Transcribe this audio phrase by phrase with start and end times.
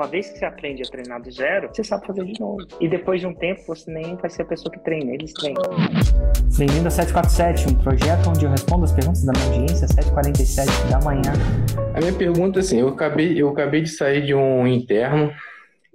[0.00, 2.66] Uma vez que você aprende a treinar do zero, você sabe fazer de novo.
[2.80, 5.62] E depois de um tempo, você nem vai ser a pessoa que treina, eles treinam.
[6.56, 10.88] Bem-vindo a 747, um projeto onde eu respondo as perguntas da minha audiência às 7h47
[10.88, 11.34] da manhã.
[11.94, 15.30] A minha pergunta é assim, eu acabei, eu acabei de sair de um interno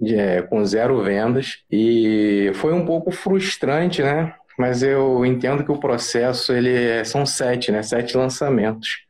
[0.00, 4.32] é, com zero vendas e foi um pouco frustrante, né?
[4.56, 7.82] Mas eu entendo que o processo ele é, são sete, né?
[7.82, 9.04] Sete lançamentos.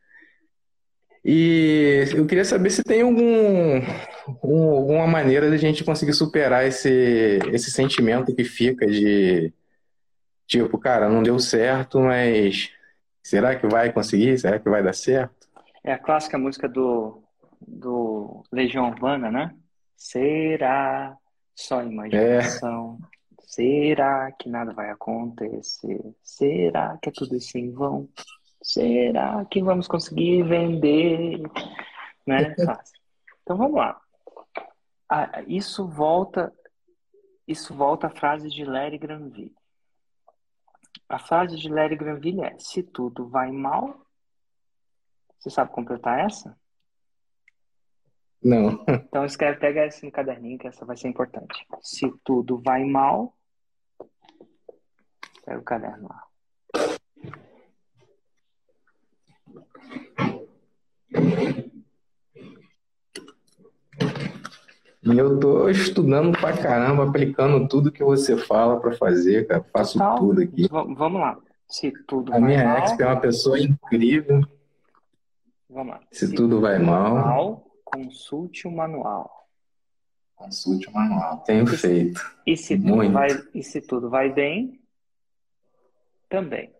[1.23, 3.81] E eu queria saber se tem algum,
[4.27, 9.53] alguma maneira de a gente conseguir superar esse, esse sentimento que fica de
[10.45, 12.71] tipo, cara, não deu certo, mas
[13.21, 14.37] será que vai conseguir?
[14.37, 15.47] Será que vai dar certo?
[15.83, 17.21] É a clássica música do,
[17.61, 19.53] do Legião Urbana, né?
[19.95, 21.15] Será
[21.55, 22.99] só imaginação?
[23.01, 23.17] É.
[23.47, 25.99] Será que nada vai acontecer?
[26.23, 28.07] Será que é tudo isso em vão?
[28.61, 31.41] Será que vamos conseguir vender?
[32.25, 32.53] Né?
[32.65, 32.99] Fácil.
[33.41, 33.99] Então vamos lá.
[35.09, 36.53] Ah, isso volta,
[37.47, 39.55] isso volta à frase de Larry Granville.
[41.07, 44.05] A frase de Larry Granville é: se tudo vai mal,
[45.39, 46.57] você sabe completar essa?
[48.43, 48.83] Não.
[49.07, 51.65] Então escreve, pega essa no caderninho que essa vai ser importante.
[51.81, 53.35] Se tudo vai mal,
[55.43, 56.27] pega o caderno lá.
[65.13, 69.63] E eu tô estudando pra caramba, aplicando tudo que você fala para fazer, cara.
[69.71, 70.63] Faço Então, tudo aqui.
[70.63, 71.37] v- Vamos lá.
[71.67, 74.41] Se tudo A minha mal, exp é uma pessoa incrível.
[75.69, 75.99] vamos lá.
[76.11, 79.47] Se tudo vai mal, consulte o manual.
[80.35, 81.37] consulte o manual.
[81.39, 82.21] Tenho feito.
[82.45, 84.79] E se tudo vai, e se tudo vai bem,
[86.29, 86.71] também.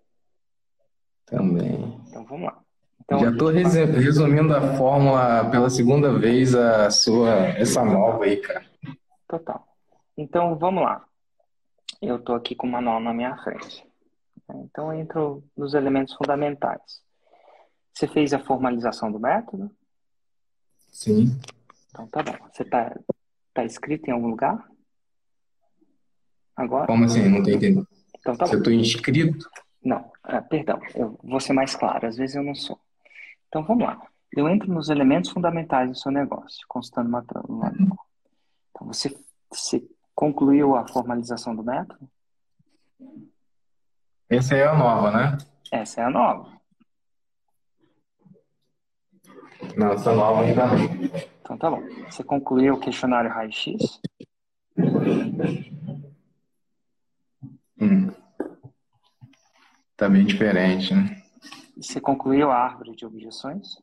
[1.25, 1.99] Também.
[2.07, 2.59] Então vamos lá.
[3.07, 8.65] Então, Já estou resumindo a fórmula pela segunda vez, a sua, essa nova aí, cara.
[9.25, 9.65] Total.
[10.17, 11.05] Então vamos lá.
[12.01, 13.87] Eu estou aqui com o manual na minha frente.
[14.55, 17.01] Então eu entro nos elementos fundamentais.
[17.93, 19.71] Você fez a formalização do método?
[20.91, 21.39] Sim.
[21.89, 22.35] Então tá bom.
[22.51, 22.93] Você está
[23.53, 24.69] tá escrito em algum lugar?
[26.57, 26.87] Agora?
[26.87, 27.29] Como assim?
[27.29, 27.87] Não tô entendendo.
[28.19, 28.57] Então tá eu bom.
[28.57, 29.49] estou inscrito?
[29.81, 32.77] Não, ah, perdão, eu vou ser mais claro, às vezes eu não sou.
[33.47, 34.01] Então vamos lá.
[34.31, 39.17] Eu entro nos elementos fundamentais do seu negócio, consultando uma, uma Então você,
[39.49, 42.09] você concluiu a formalização do método?
[44.29, 45.37] Essa é a nova, né?
[45.71, 46.57] Essa é a nova.
[49.77, 50.77] Não, essa nova ainda não.
[51.41, 51.81] Então tá bom.
[52.09, 54.01] Você concluiu o questionário raio-x?
[57.79, 58.11] Hum.
[59.95, 61.16] Tá bem diferente, né?
[61.81, 63.77] Você concluiu a árvore de objeções?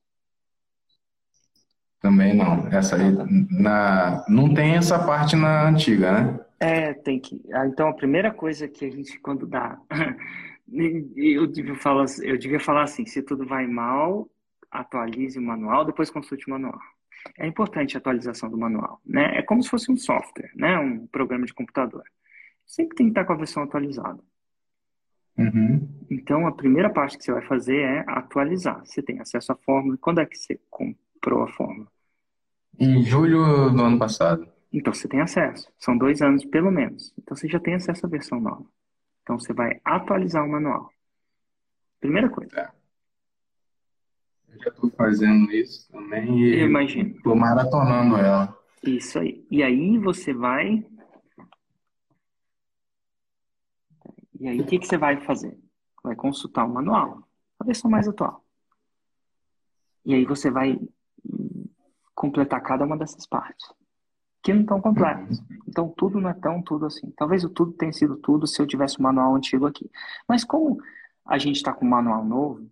[2.01, 2.69] Também não.
[2.69, 3.11] Essa aí
[3.51, 4.25] na...
[4.29, 6.41] não tem essa parte na antiga, né?
[6.61, 7.41] É, tem que.
[7.53, 9.79] ah, Então a primeira coisa que a gente quando dá,
[11.17, 14.29] eu devia falar, eu devia falar assim: se tudo vai mal,
[14.71, 16.79] atualize o manual, depois consulte o manual.
[17.39, 19.39] É importante a atualização do manual, né?
[19.39, 20.79] É como se fosse um software, né?
[20.79, 22.05] Um programa de computador.
[22.67, 24.23] Sempre tem que estar com a versão atualizada.
[25.37, 25.89] Uhum.
[26.11, 28.85] Então a primeira parte que você vai fazer é atualizar.
[28.85, 29.99] Você tem acesso à fórmula.
[30.01, 31.89] Quando é que você comprou a fórmula?
[32.79, 34.47] Em julho do ano passado.
[34.73, 35.71] Então você tem acesso.
[35.79, 37.13] São dois anos pelo menos.
[37.19, 38.65] Então você já tem acesso à versão nova.
[39.23, 40.91] Então você vai atualizar o manual.
[42.01, 42.71] Primeira coisa.
[44.53, 47.11] Eu já estou fazendo isso também e Eu imagino.
[47.17, 48.57] estou maratonando ela.
[48.83, 49.45] Isso aí.
[49.51, 50.85] E aí você vai.
[54.41, 55.59] E aí o que, que você vai fazer?
[56.03, 57.23] Vai consultar o manual,
[57.59, 58.45] a versão mais atual.
[60.05, 60.79] E aí você vai
[62.15, 63.67] completar cada uma dessas partes.
[64.43, 65.43] Que não estão completas.
[65.67, 67.11] Então tudo não é tão tudo assim.
[67.17, 69.91] Talvez o tudo tenha sido tudo se eu tivesse o manual antigo aqui.
[70.29, 70.79] Mas como
[71.25, 72.71] a gente está com o manual novo,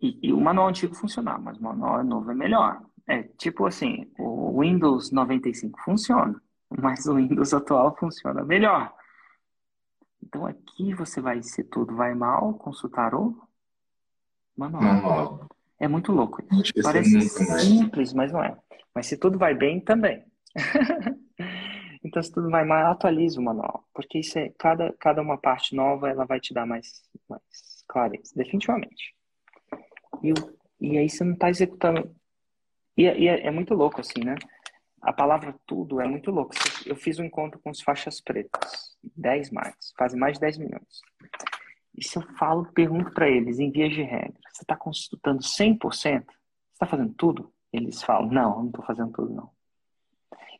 [0.00, 2.80] e, e o manual antigo funcionava, mas o manual novo é melhor.
[3.06, 6.40] É tipo assim, o Windows 95 funciona,
[6.70, 8.92] mas o Windows atual funciona melhor.
[10.22, 13.36] Então aqui você vai, se tudo vai mal, consultar o
[14.56, 15.46] manual.
[15.78, 16.42] É muito louco
[16.82, 17.28] esqueci Parece
[17.60, 18.56] simples, mas não é.
[18.94, 20.24] Mas se tudo vai bem, também.
[22.02, 23.84] então, se tudo vai mal, atualize o manual.
[23.92, 28.32] Porque isso é, cada, cada uma parte nova, ela vai te dar mais, mais clareza,
[28.34, 29.14] definitivamente.
[30.22, 30.32] E,
[30.80, 32.14] e aí você não está executando.
[32.96, 34.34] E, é- e é, é muito louco, assim, né?
[35.02, 36.54] A palavra tudo é muito louco.
[36.84, 41.02] Eu fiz um encontro com os faixas pretas, 10 mais, fazem mais de 10 minutos.
[41.96, 45.80] E se eu falo, pergunto para eles, em vias de regra, você está consultando 100%?
[45.92, 46.22] Você
[46.72, 47.52] está fazendo tudo?
[47.72, 49.50] Eles falam, não, eu não estou fazendo tudo, não.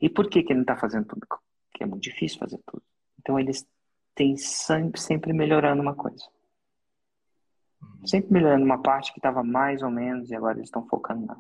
[0.01, 1.27] E por que, que ele não está fazendo tudo?
[1.27, 2.83] Porque é muito difícil fazer tudo.
[3.19, 3.67] Então eles
[4.15, 6.25] têm sempre, sempre melhorando uma coisa.
[8.05, 11.37] Sempre melhorando uma parte que estava mais ou menos e agora eles estão focando na.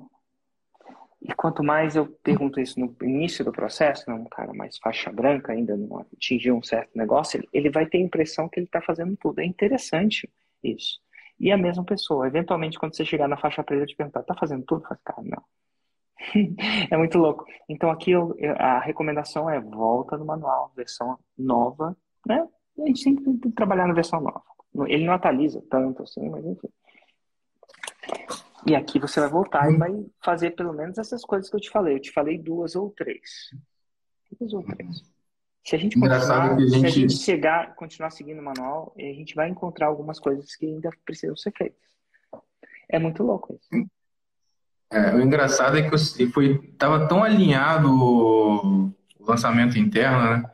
[1.22, 5.10] E quanto mais eu pergunto isso no início do processo, não, um cara mais faixa
[5.10, 8.66] branca ainda não atingiu um certo negócio, ele, ele vai ter a impressão que ele
[8.66, 9.40] está fazendo tudo.
[9.40, 10.30] É interessante
[10.62, 11.00] isso.
[11.38, 14.64] E a mesma pessoa, eventualmente, quando você chegar na faixa preta, te perguntar, tá fazendo
[14.64, 14.82] tudo?
[14.86, 15.42] Faz, cara, não.
[16.90, 17.44] é muito louco.
[17.68, 21.96] Então aqui eu, a recomendação é volta no manual, versão nova,
[22.26, 22.46] né?
[22.78, 24.42] A gente sempre tem que trabalhar na versão nova.
[24.86, 26.68] Ele não atualiza tanto assim, mas enfim.
[28.66, 29.92] E aqui você vai voltar e vai
[30.24, 31.94] fazer pelo menos essas coisas que eu te falei.
[31.94, 33.50] Eu te falei duas ou três.
[34.38, 35.02] Duas ou três.
[35.64, 36.70] Se a gente continuar, gente...
[36.70, 40.66] se a gente chegar, continuar seguindo o manual, a gente vai encontrar algumas coisas que
[40.66, 41.80] ainda precisam ser feitas.
[42.88, 43.88] É muito louco isso.
[44.92, 50.50] É, o engraçado é que eu foi, tava tão alinhado o lançamento interno, né?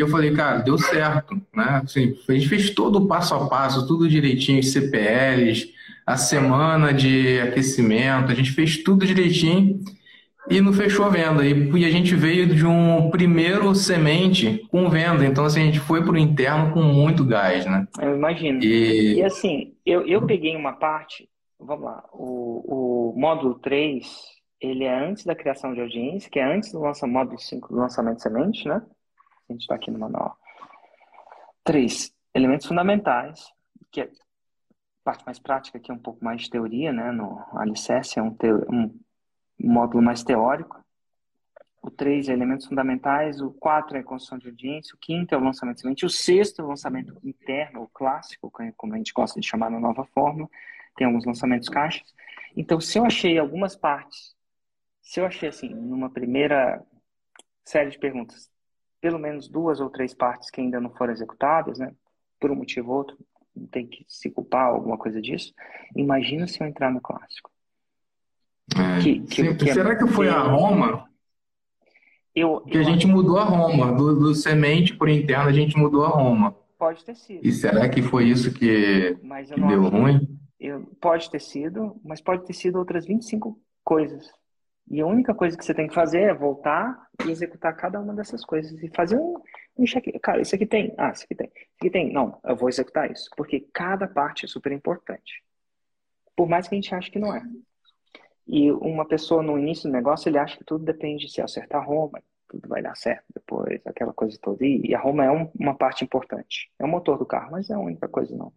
[0.00, 1.82] E eu falei, cara, deu certo, né?
[1.84, 5.74] Assim, a gente fez todo o passo a passo, tudo direitinho, CPLs,
[6.06, 9.78] a semana de aquecimento, a gente fez tudo direitinho
[10.48, 11.44] e não fechou a venda.
[11.44, 15.80] E, e a gente veio de um primeiro semente com venda, então assim, a gente
[15.80, 17.86] foi para o interno com muito gás, né?
[18.00, 18.64] Eu imagino.
[18.64, 24.06] E, e assim, eu, eu peguei uma parte, vamos lá, o, o módulo 3,
[24.62, 27.80] ele é antes da criação de audiência, que é antes do lançamento, módulo 5 do
[27.80, 28.80] lançamento de semente, né?
[29.50, 30.38] A gente está aqui no manual.
[31.64, 32.14] 3.
[32.32, 33.52] Elementos fundamentais,
[33.90, 34.10] que é
[35.02, 37.10] parte mais prática, que é um pouco mais de teoria, né?
[37.10, 38.36] No alicerce é um,
[38.70, 39.00] um
[39.58, 40.82] módulo mais teórico.
[41.82, 45.42] O 3 é elementos fundamentais, o 4 é construção de audiência, o quinto é o
[45.42, 49.46] lançamento semente, o sexto é o lançamento interno, o clássico, como a gente gosta de
[49.46, 50.48] chamar na nova forma,
[50.94, 52.14] tem alguns lançamentos caixas.
[52.54, 54.36] Então, se eu achei algumas partes,
[55.00, 56.84] se eu achei assim, numa primeira
[57.64, 58.49] série de perguntas,
[59.00, 61.92] pelo menos duas ou três partes que ainda não foram executadas, né,
[62.38, 63.18] por um motivo ou outro,
[63.54, 65.52] não tem que se culpar alguma coisa disso,
[65.96, 67.50] imagina se eu entrar no clássico.
[68.76, 71.08] É, que, que, que é será é que foi a Roma?
[72.34, 75.76] Eu, que eu a gente mudou a Roma, do, do semente por interno a gente
[75.76, 76.54] mudou a Roma.
[76.78, 77.46] Pode ter sido.
[77.46, 80.38] E será que foi isso que, que deu ruim?
[80.58, 84.30] Eu, pode ter sido, mas pode ter sido outras 25 coisas.
[84.90, 88.12] E a única coisa que você tem que fazer é voltar e executar cada uma
[88.12, 89.40] dessas coisas e fazer um,
[89.78, 90.04] um check.
[90.20, 90.92] Cara, isso aqui tem.
[90.98, 91.46] Ah, isso aqui tem.
[91.46, 92.12] Isso aqui tem.
[92.12, 93.30] Não, eu vou executar isso.
[93.36, 95.44] Porque cada parte é super importante.
[96.34, 97.40] Por mais que a gente ache que não é.
[98.48, 101.86] E uma pessoa no início do negócio, ele acha que tudo depende de se acertar
[101.86, 104.66] Roma, tudo vai dar certo depois, aquela coisa toda.
[104.66, 106.68] E, a Roma é um, uma parte importante.
[106.80, 108.52] É o motor do carro, mas é a única coisa não.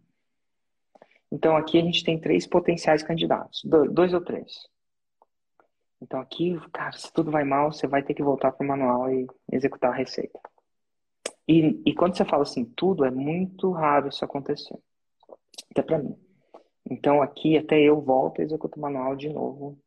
[1.30, 4.68] Então aqui a gente tem três potenciais candidatos, dois ou três.
[6.04, 9.10] Então aqui, cara, se tudo vai mal, você vai ter que voltar para o manual
[9.10, 10.38] e executar a receita.
[11.48, 14.78] E, e quando você fala assim, tudo, é muito raro isso acontecer.
[15.70, 16.14] Até para mim.
[16.90, 19.78] Então aqui até eu volto e executo o manual de novo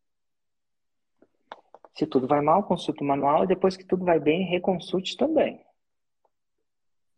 [1.97, 5.59] se tudo vai mal, consulte o manual e depois que tudo vai bem, reconsulte também.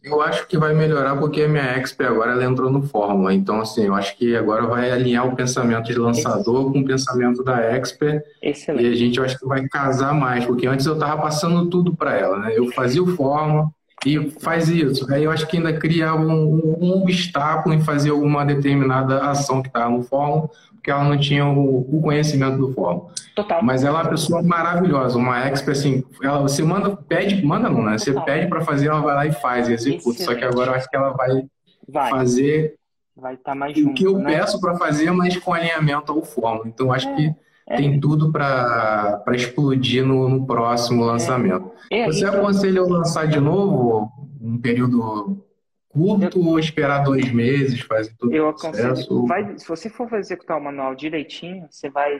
[0.01, 3.33] Eu acho que vai melhorar porque a minha Expert agora ela entrou no Fórmula.
[3.33, 7.43] Então, assim, eu acho que agora vai alinhar o pensamento de lançador com o pensamento
[7.43, 8.23] da Expert.
[8.41, 8.85] Excelente.
[8.85, 11.95] E a gente, eu acho que vai casar mais, porque antes eu estava passando tudo
[11.95, 12.57] para ela, né?
[12.57, 13.69] Eu fazia o Fórmula
[14.05, 15.11] e faz isso.
[15.11, 19.67] Aí eu acho que ainda cria um, um obstáculo em fazer alguma determinada ação que
[19.67, 23.07] estava no Fórmula, porque ela não tinha o, o conhecimento do fórum.
[23.35, 23.63] Total.
[23.63, 27.83] Mas ela é uma pessoa maravilhosa, uma expert, assim, ela, você manda, pede, manda não,
[27.83, 27.97] né?
[27.97, 28.25] Você Total.
[28.25, 30.23] pede para fazer, ela vai lá e faz, e executa.
[30.23, 31.43] Só que agora eu acho que ela vai,
[31.87, 32.09] vai.
[32.09, 32.79] fazer
[33.15, 34.37] vai estar tá mais junto, o que eu né?
[34.37, 36.67] peço para fazer, mas com alinhamento ao fórum.
[36.67, 37.15] Então eu acho é.
[37.15, 37.35] que
[37.69, 37.77] é.
[37.77, 41.71] tem tudo para explodir no, no próximo lançamento.
[41.91, 42.07] É.
[42.07, 44.11] Você aconselha eu lançar de novo
[44.41, 45.45] um período
[45.87, 49.25] curto ou esperar dois meses, fazer tudo Eu aconselho.
[49.27, 52.17] Vai, se você for executar o manual direitinho, você vai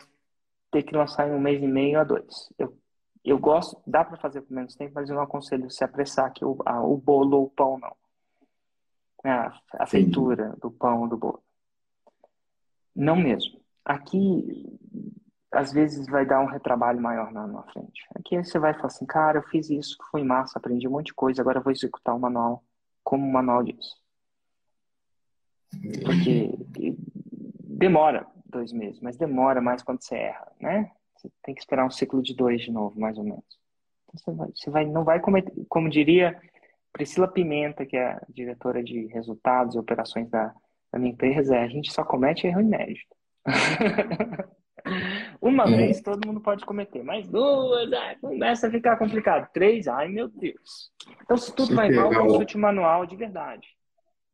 [0.71, 2.51] ter que lançar em um mês e meio a dois.
[2.57, 2.77] Eu,
[3.25, 6.45] eu gosto, dá para fazer por menos tempo, mas eu não aconselho se apressar que
[6.45, 7.95] o, a, o bolo ou o pão não.
[9.25, 11.41] É, a, a feitura do pão ou do bolo.
[12.95, 13.59] Não mesmo.
[13.83, 14.77] Aqui,
[15.51, 18.05] às vezes, vai dar um retrabalho maior na, na frente.
[18.15, 21.13] Aqui você vai falar assim, cara, eu fiz isso, foi massa, aprendi um monte de
[21.13, 22.63] coisa, agora eu vou executar o manual
[23.03, 23.97] como o manual diz.
[26.03, 26.51] Porque
[27.63, 30.91] demora dois meses, mas demora mais quando você erra, né?
[31.15, 33.43] Você tem que esperar um ciclo de dois de novo, mais ou menos.
[34.03, 36.39] Então você, vai, você vai, não vai cometer, como diria
[36.93, 40.53] Priscila Pimenta, que é diretora de resultados e operações da,
[40.91, 43.15] da minha empresa, é, a gente só comete erro inédito.
[45.41, 45.77] Uma é.
[45.77, 49.49] vez todo mundo pode cometer, mas duas, ai, começa a ficar complicado.
[49.53, 50.91] Três, ai meu Deus.
[51.23, 53.67] Então, se tudo vai mal, consulte manual de verdade.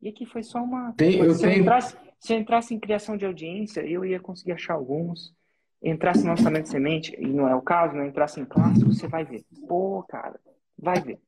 [0.02, 0.92] E aqui foi só uma.
[0.92, 1.54] Tem, eu se, tenho...
[1.54, 5.34] eu entrasse, se eu entrasse em criação de audiência, eu ia conseguir achar alguns.
[5.82, 9.06] Entrasse em lançamento de semente, e não é o caso, não entrasse em clássico, você
[9.06, 9.44] vai ver.
[9.68, 10.40] Pô, cara,
[10.76, 11.18] vai ver.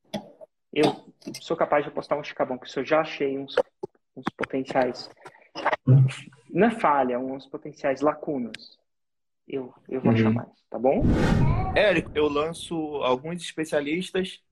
[0.73, 0.85] Eu
[1.40, 3.54] sou capaz de apostar um chicabão, que eu já achei uns,
[4.16, 5.11] uns potenciais.
[6.50, 8.77] Não é falha, uns potenciais lacunas.
[9.48, 10.18] Eu, eu vou uhum.
[10.18, 11.02] achar mais, tá bom?
[11.74, 14.42] Érico, eu lanço alguns especialistas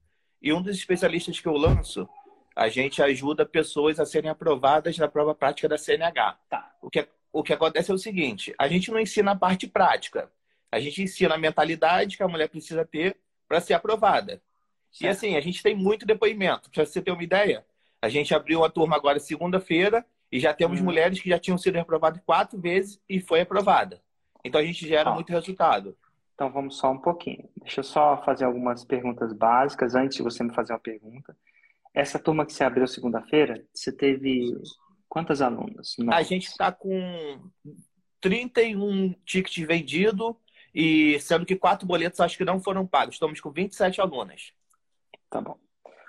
[0.41, 2.09] e um dos especialistas que eu lanço,
[2.55, 6.39] a gente ajuda pessoas a serem aprovadas na prova prática da CNH.
[6.49, 6.75] Tá.
[6.81, 10.31] O que, o que acontece é o seguinte: a gente não ensina a parte prática,
[10.73, 14.41] a gente ensina a mentalidade que a mulher precisa ter para ser aprovada.
[14.91, 15.03] Certo.
[15.03, 16.71] E assim, a gente tem muito depoimento.
[16.71, 17.67] Para você ter uma ideia,
[18.01, 20.85] a gente abriu uma turma agora segunda-feira e já temos hum.
[20.85, 24.01] mulheres que já tinham sido reprovadas quatro vezes e foi aprovada.
[24.47, 25.97] Então a gente gera muito resultado.
[26.35, 27.49] Então vamos só um pouquinho.
[27.63, 31.37] Deixa eu só fazer algumas perguntas básicas antes de você me fazer uma pergunta.
[31.95, 34.55] Essa turma que você abriu segunda-feira, você teve
[35.09, 35.95] quantas alunas?
[35.99, 36.19] Nossa.
[36.19, 37.41] A gente está com
[38.21, 40.35] 31 tickets vendidos
[40.75, 43.15] e sendo que quatro boletos acho que não foram pagos.
[43.15, 44.53] Estamos com 27 alunas.
[45.31, 45.57] Tá bom.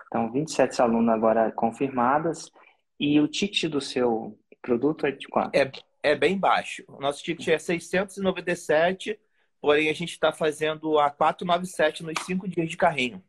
[0.07, 2.51] Então, 27 alunas agora confirmadas.
[2.99, 5.55] E o ticket do seu produto é de quanto?
[5.55, 5.71] É,
[6.11, 6.83] é bem baixo.
[6.87, 9.19] O nosso ticket é 697,
[9.61, 13.23] porém a gente está fazendo a 497 nos 5 dias de carrinho.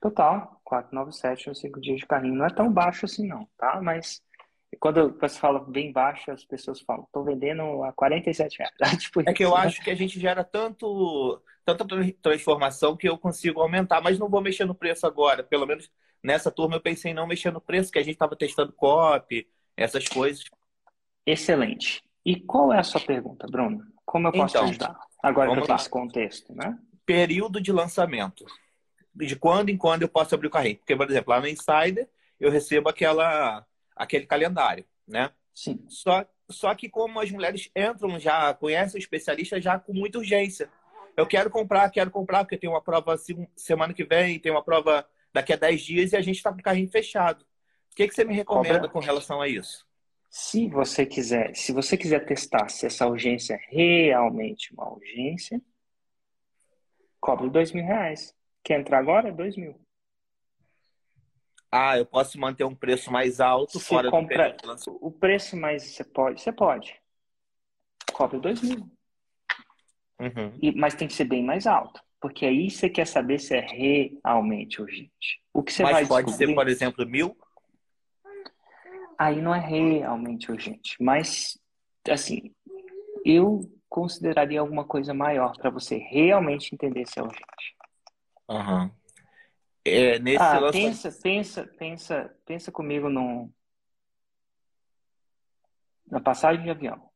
[0.00, 2.34] Total, 497 nos 5 dias de carrinho.
[2.34, 3.80] Não é tão baixo assim não, tá?
[3.82, 4.22] Mas
[4.78, 8.74] quando você fala bem baixo, as pessoas falam, estou vendendo a 47 reais.
[9.02, 9.62] tipo é que eu né?
[9.62, 11.84] acho que a gente gera tanto, tanta
[12.20, 15.42] transformação que eu consigo aumentar, mas não vou mexer no preço agora.
[15.42, 15.90] Pelo menos
[16.22, 19.48] nessa turma eu pensei em não mexer no preço, que a gente estava testando copy,
[19.76, 20.44] essas coisas.
[21.26, 22.02] Excelente.
[22.24, 23.84] E qual é a sua pergunta, Bruno?
[24.04, 25.00] Como eu posso então, ajudar?
[25.22, 26.78] Agora que eu tenho esse contexto, né?
[27.04, 28.44] Período de lançamento.
[29.14, 30.76] De quando em quando eu posso abrir o carrinho.
[30.76, 32.08] Porque, por exemplo, lá no Insider,
[32.40, 33.64] eu recebo aquela,
[33.94, 35.30] aquele calendário, né?
[35.54, 35.84] Sim.
[35.88, 40.68] Só, só que como as mulheres entram já, conhecem o especialista já com muita urgência.
[41.16, 43.16] Eu quero comprar, quero comprar, porque tem uma prova
[43.54, 46.58] semana que vem, tem uma prova daqui a 10 dias e a gente está com
[46.58, 47.42] o carrinho fechado.
[47.92, 48.88] O que, que você me recomenda Cobra...
[48.88, 49.86] com relação a isso?
[50.36, 55.62] Se você quiser, se você quiser testar se essa urgência é realmente uma urgência,
[57.20, 58.34] cobre dois mil reais.
[58.64, 59.30] Quer entrar agora?
[59.30, 59.80] Dois mil.
[61.70, 64.50] Ah, eu posso manter um preço mais alto se fora compra...
[64.50, 67.00] do O preço mais você pode, você pode.
[68.12, 68.90] Cobre dois mil.
[70.18, 70.58] Uhum.
[70.60, 72.02] E, mas tem que ser bem mais alto.
[72.20, 75.40] Porque aí você quer saber se é realmente urgente.
[75.52, 76.48] O que você mas vai pode descobrir...
[76.48, 77.36] ser, por exemplo, mil?
[79.18, 80.96] Aí não é realmente urgente.
[81.02, 81.58] Mas,
[82.08, 82.54] assim,
[83.24, 87.76] eu consideraria alguma coisa maior para você realmente entender se é urgente.
[88.48, 88.90] Uhum.
[89.84, 90.78] É, nesse ah, lance...
[90.78, 93.52] pensa, pensa, pensa, pensa comigo no
[96.06, 97.10] na passagem de avião.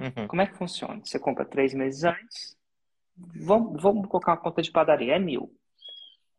[0.00, 0.26] Uhum.
[0.26, 1.00] Como é que funciona?
[1.04, 2.56] Você compra três meses antes.
[3.16, 5.54] Vamos, vamos colocar uma conta de padaria, é mil.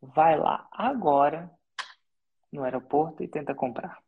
[0.00, 1.50] Vai lá agora
[2.52, 3.98] no aeroporto e tenta comprar.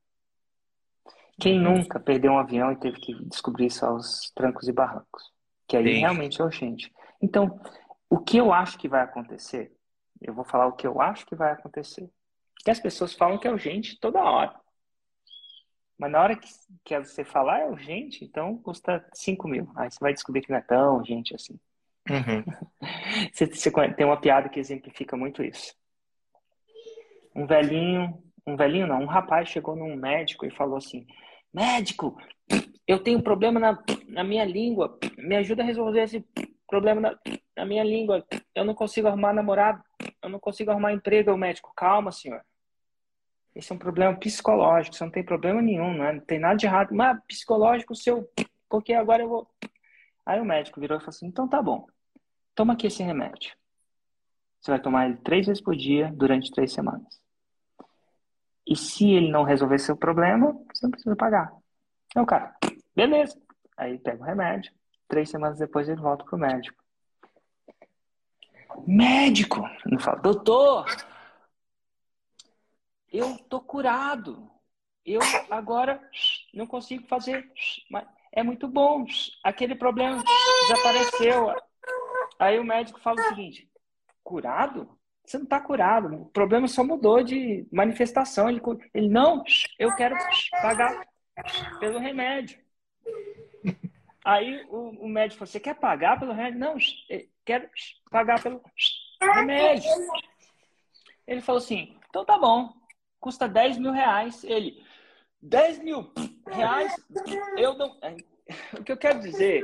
[1.41, 5.23] Quem nunca perdeu um avião e teve que descobrir isso aos trancos e barrancos?
[5.69, 6.01] Que aí Sim.
[6.01, 6.93] realmente é urgente.
[7.23, 7.61] Então,
[8.11, 9.73] o que eu acho que vai acontecer,
[10.21, 12.11] eu vou falar o que eu acho que vai acontecer.
[12.65, 14.55] Que as pessoas falam que é urgente toda hora.
[15.97, 16.49] Mas na hora que,
[16.85, 19.71] que você falar é urgente, então custa 5 mil.
[19.77, 21.59] Aí você vai descobrir que não é tão urgente assim.
[22.09, 22.45] Uhum.
[23.33, 25.75] você, você tem uma piada que exemplifica muito isso.
[27.35, 31.07] Um velhinho, um velhinho não, um rapaz chegou num médico e falou assim:
[31.53, 32.17] Médico,
[32.87, 33.79] eu tenho problema na,
[34.09, 34.99] na minha língua.
[35.17, 36.25] Me ajuda a resolver esse
[36.67, 37.19] problema na,
[37.57, 38.25] na minha língua.
[38.55, 39.83] Eu não consigo arrumar namorado.
[40.23, 41.33] Eu não consigo arrumar emprego.
[41.33, 42.43] O médico, calma, senhor.
[43.55, 44.95] Esse é um problema psicológico.
[44.95, 46.13] Você não tem problema nenhum, né?
[46.13, 46.95] não tem nada de errado.
[46.95, 48.29] Mas psicológico seu,
[48.69, 49.51] porque agora eu vou.
[50.25, 51.87] Aí o médico virou e falou assim: então tá bom.
[52.55, 53.53] Toma aqui esse remédio.
[54.61, 57.21] Você vai tomar ele três vezes por dia durante três semanas.
[58.67, 61.53] E se ele não resolver seu problema, você não precisa pagar.
[62.07, 62.57] Então, cara,
[62.95, 63.41] beleza.
[63.77, 64.73] Aí pega o remédio.
[65.09, 66.83] Três semanas depois ele volta pro médico.
[68.87, 69.63] Médico!
[69.87, 70.87] Não fala, doutor!
[73.11, 74.51] Eu tô curado.
[75.05, 75.21] Eu
[75.51, 76.01] agora
[76.53, 77.51] não consigo fazer.
[77.91, 79.05] Mas é muito bom.
[79.43, 80.23] Aquele problema
[80.69, 81.55] desapareceu.
[82.39, 83.71] Aí o médico fala o seguinte:
[84.23, 84.98] curado?
[85.29, 86.23] Você não está curado.
[86.23, 88.49] O problema só mudou de manifestação.
[88.49, 88.63] Ele,
[88.95, 89.45] ele não,
[89.79, 90.17] eu quero
[90.63, 91.07] pagar
[91.79, 92.59] pelo remédio.
[94.25, 96.59] Aí o, o médico falou: Você quer pagar pelo remédio?
[96.59, 96.77] Não,
[97.45, 97.69] quero
[98.11, 98.63] pagar pelo
[99.21, 99.91] remédio.
[101.27, 102.73] Ele falou assim: Então tá bom,
[103.21, 104.43] custa 10 mil reais.
[104.45, 104.83] Ele,
[105.43, 106.11] 10 mil
[106.47, 106.97] reais?
[107.59, 107.99] Eu não.
[108.79, 109.63] O que eu quero dizer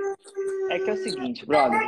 [0.71, 1.81] é que é o seguinte, brother.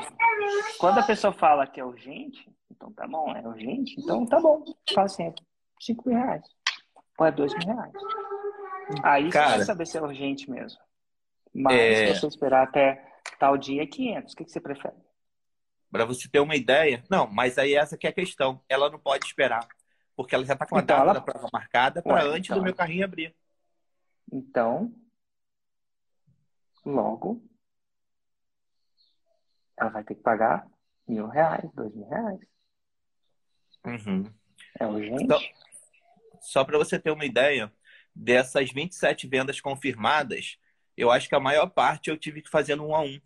[0.78, 4.64] Quando a pessoa fala que é urgente, então tá bom, é urgente, então tá bom.
[4.92, 5.32] Fala assim,
[5.80, 6.44] 5 mil reais.
[7.18, 7.92] Ou é 2 mil reais.
[9.02, 10.78] Aí Cara, você vai saber se é urgente mesmo.
[11.52, 12.14] Mas é...
[12.14, 13.02] se você esperar até
[13.38, 14.32] tal dia, é 500.
[14.32, 14.94] O que, que você prefere?
[15.90, 17.02] Para você ter uma ideia.
[17.10, 18.60] Não, mas aí essa que é a questão.
[18.68, 19.66] Ela não pode esperar.
[20.14, 21.14] Porque ela já está com a então, data ela...
[21.14, 22.58] da prova marcada para antes então...
[22.58, 23.34] do meu carrinho abrir.
[24.32, 24.92] Então,
[26.84, 27.42] logo,
[29.76, 30.66] ela vai ter que pagar
[31.06, 32.40] mil reais, dois mil reais.
[33.86, 34.24] Uhum.
[34.78, 35.22] É urgente.
[35.22, 35.40] Então,
[36.40, 37.72] só para você ter uma ideia,
[38.14, 40.58] dessas 27 vendas confirmadas,
[40.96, 43.20] eu acho que a maior parte eu tive que fazer no 1 a 1,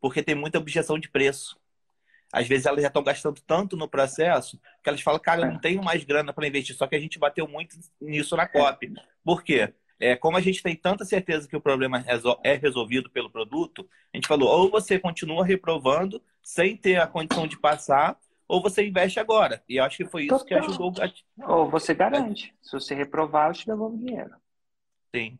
[0.00, 1.56] porque tem muita objeção de preço.
[2.32, 5.56] Às vezes elas já estão gastando tanto no processo que elas falam, cara, eu não
[5.56, 5.60] é.
[5.60, 6.74] tenho mais grana para investir.
[6.74, 8.94] Só que a gente bateu muito nisso na COP.
[9.22, 9.72] Por quê?
[10.00, 12.04] É, como a gente tem tanta certeza que o problema
[12.42, 17.46] é resolvido pelo produto, a gente falou, ou você continua reprovando sem ter a condição
[17.46, 18.18] de passar,
[18.52, 19.62] ou você investe agora.
[19.66, 20.46] E acho que foi isso Total.
[20.46, 22.54] que ajudou o Ou você garante.
[22.60, 24.36] Se você reprovar, eu te devolvo o dinheiro.
[25.14, 25.38] Sim.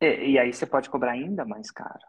[0.00, 2.00] E, e, aí você pode cobrar ainda mais caro.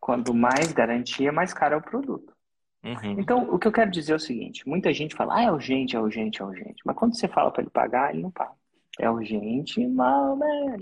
[0.00, 2.34] Quando mais garantia, mais caro é o produto.
[2.82, 3.20] Uhum.
[3.20, 5.94] Então, o que eu quero dizer é o seguinte: muita gente fala, ah, é urgente,
[5.94, 6.82] é urgente, é urgente.
[6.84, 8.56] Mas quando você fala para ele pagar, ele não paga.
[8.98, 10.76] É urgente, mal, né?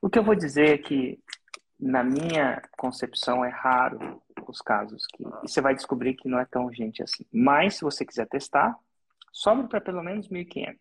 [0.00, 1.18] O que eu vou dizer é que,
[1.80, 6.66] na minha concepção, é raro os casos que você vai descobrir que não é tão
[6.66, 7.24] urgente assim.
[7.32, 8.76] Mas se você quiser testar,
[9.32, 10.76] sobe para pelo menos 1.500.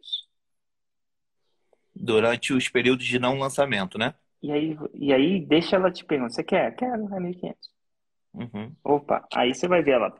[1.95, 4.13] Durante os períodos de não lançamento, né?
[4.41, 6.75] E aí, e aí deixa ela te perguntar, você quer?
[6.75, 7.55] Quero, é 1.500.
[8.33, 8.75] Uhum.
[8.83, 10.15] Opa, aí você vai ver ela.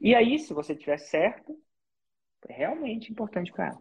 [0.00, 1.58] E aí, se você tiver certo,
[2.48, 3.80] é realmente importante para ela.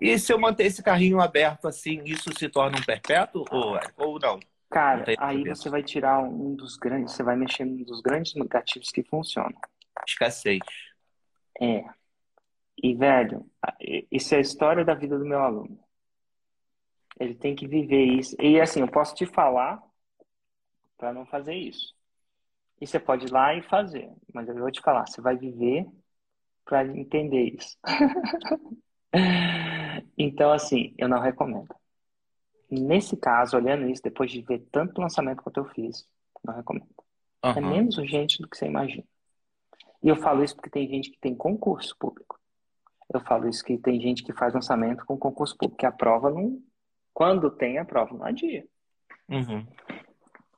[0.00, 4.18] E se eu manter esse carrinho aberto assim, isso se torna um perpétuo ou, ou
[4.18, 4.40] não?
[4.70, 8.90] Cara, aí você vai tirar um dos grandes, você vai mexer num dos grandes negativos
[8.90, 9.58] que funcionam.
[10.06, 10.60] Escassez.
[11.60, 11.84] É.
[12.82, 13.44] E, velho,
[14.10, 15.78] isso é a história da vida do meu aluno.
[17.18, 18.34] Ele tem que viver isso.
[18.40, 19.82] E, assim, eu posso te falar
[20.96, 21.94] para não fazer isso.
[22.80, 24.10] E você pode ir lá e fazer.
[24.32, 25.86] Mas eu vou te falar, você vai viver
[26.64, 27.76] para entender isso.
[30.16, 31.74] então, assim, eu não recomendo.
[32.70, 36.06] Nesse caso, olhando isso, depois de ver tanto lançamento quanto eu fiz,
[36.44, 36.88] não recomendo.
[37.44, 37.50] Uhum.
[37.50, 39.04] É menos urgente do que você imagina.
[40.02, 42.38] E eu falo isso porque tem gente que tem concurso público.
[43.12, 46.30] Eu falo isso que tem gente que faz lançamento com concurso público, que a prova
[46.30, 46.62] não.
[47.12, 48.64] Quando tem a prova, não adia.
[49.28, 49.66] Uhum.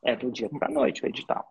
[0.02, 1.50] É do dia para noite o edital.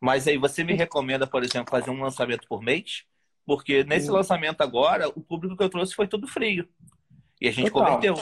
[0.00, 3.04] Mas aí você me recomenda, por exemplo, fazer um lançamento por mês?
[3.44, 6.68] Porque nesse lançamento agora, o público que eu trouxe foi tudo frio.
[7.40, 7.96] E a gente Total.
[7.96, 8.14] converteu.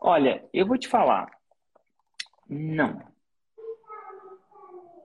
[0.00, 1.30] Olha, eu vou te falar.
[2.48, 3.00] Não.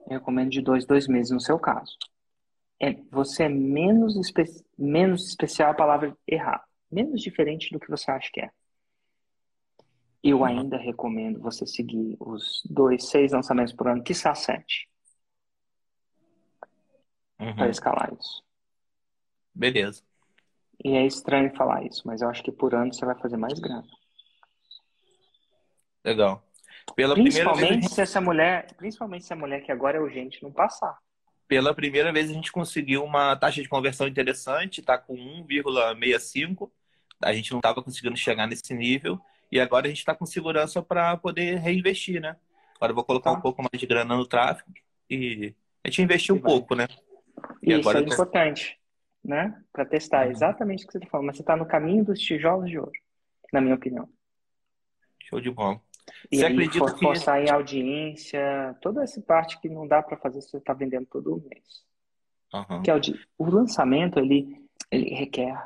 [0.06, 1.96] Eu recomendo de dois, dois meses no seu caso.
[2.80, 4.44] É, você é menos, espe
[4.76, 6.64] menos especial a palavra errar.
[6.90, 8.50] Menos diferente do que você acha que é.
[10.22, 10.44] Eu uhum.
[10.44, 14.88] ainda recomendo você seguir os dois, seis lançamentos por ano, quiçá sete.
[17.40, 17.56] Uhum.
[17.56, 18.42] Para escalar isso.
[19.54, 20.02] Beleza.
[20.84, 23.58] E é estranho falar isso, mas eu acho que por ano você vai fazer mais
[23.58, 23.86] grana.
[26.04, 26.42] Legal.
[26.96, 27.92] Pela principalmente vez...
[27.92, 30.98] se essa mulher, principalmente se a mulher que agora é urgente não passar.
[31.46, 36.70] Pela primeira vez a gente conseguiu uma taxa de conversão interessante, está com 1,65.
[37.22, 40.82] A gente não estava conseguindo chegar nesse nível e agora a gente está com segurança
[40.82, 42.36] para poder reinvestir, né?
[42.76, 43.38] Agora eu vou colocar tá.
[43.38, 44.72] um pouco mais de grana no tráfego
[45.08, 46.88] e a gente investiu um pouco, né?
[47.62, 48.80] E Isso é importante,
[49.22, 49.62] né?
[49.72, 50.32] Para testar uhum.
[50.32, 51.26] exatamente o que você está falando.
[51.26, 52.92] Mas você está no caminho dos tijolos de ouro,
[53.52, 54.08] na minha opinião.
[55.28, 55.80] Show de bola.
[56.30, 57.00] E você aí, acredita for, que...
[57.00, 61.06] forçar em audiência, toda essa parte que não dá para fazer se você está vendendo
[61.06, 61.82] todo mês.
[62.52, 62.82] Uhum.
[62.82, 63.00] Que é o,
[63.38, 64.56] o lançamento, ele,
[64.90, 65.56] ele requer...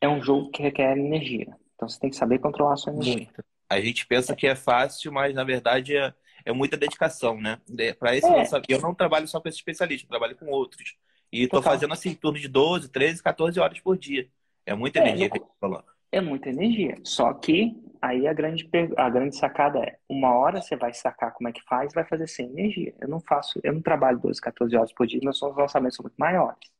[0.00, 1.54] É um jogo que requer energia.
[1.74, 3.16] Então você tem que saber controlar a sua energia.
[3.16, 3.44] Muito.
[3.68, 6.12] A gente pensa que é fácil, mas na verdade é,
[6.44, 7.58] é muita dedicação, né?
[7.98, 8.36] Para esse é.
[8.36, 8.68] lançamento.
[8.68, 10.96] Eu não trabalho só com esse especialista, eu trabalho com outros.
[11.32, 14.28] E estou fazendo assim, em torno de 12, 13, 14 horas por dia.
[14.66, 15.84] É muita é, energia que a gente falando.
[16.12, 16.96] É muita energia.
[17.04, 21.48] Só que Aí a grande, a grande sacada é, uma hora você vai sacar como
[21.50, 22.94] é que faz, vai fazer sem energia.
[22.98, 26.16] Eu não faço, eu não trabalho 12, 14 horas por dia, meus lançamentos são muito
[26.16, 26.70] maiores.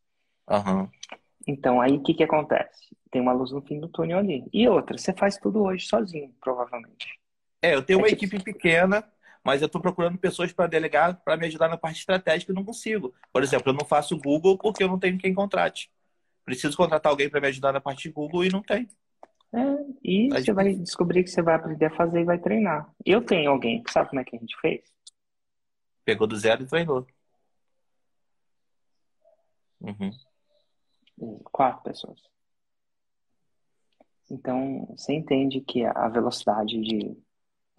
[0.48, 0.88] Uhum.
[1.46, 2.96] Então aí o que que acontece?
[3.10, 4.46] Tem uma luz no fim do túnel ali.
[4.52, 7.18] E outra, você faz tudo hoje sozinho, provavelmente.
[7.60, 9.06] É, eu tenho É uma tipo- equipe pequena,
[9.44, 12.64] mas eu estou procurando pessoas para delegar, para me ajudar na parte estratégica e não
[12.64, 13.12] consigo.
[13.30, 15.90] Por exemplo, eu não faço Google porque eu não tenho quem contrate.
[16.46, 18.88] Preciso contratar alguém para me ajudar na parte de Google e não tem.
[19.52, 19.58] É,
[20.04, 22.88] e você vai descobrir que você vai aprender a fazer e vai treinar.
[23.04, 24.82] Eu tenho alguém, sabe como é que a gente fez?
[26.04, 27.06] Pegou do zero e treinou.
[29.80, 30.10] Uhum.
[31.44, 32.20] Quatro pessoas.
[34.30, 37.16] Então, você entende que a velocidade de.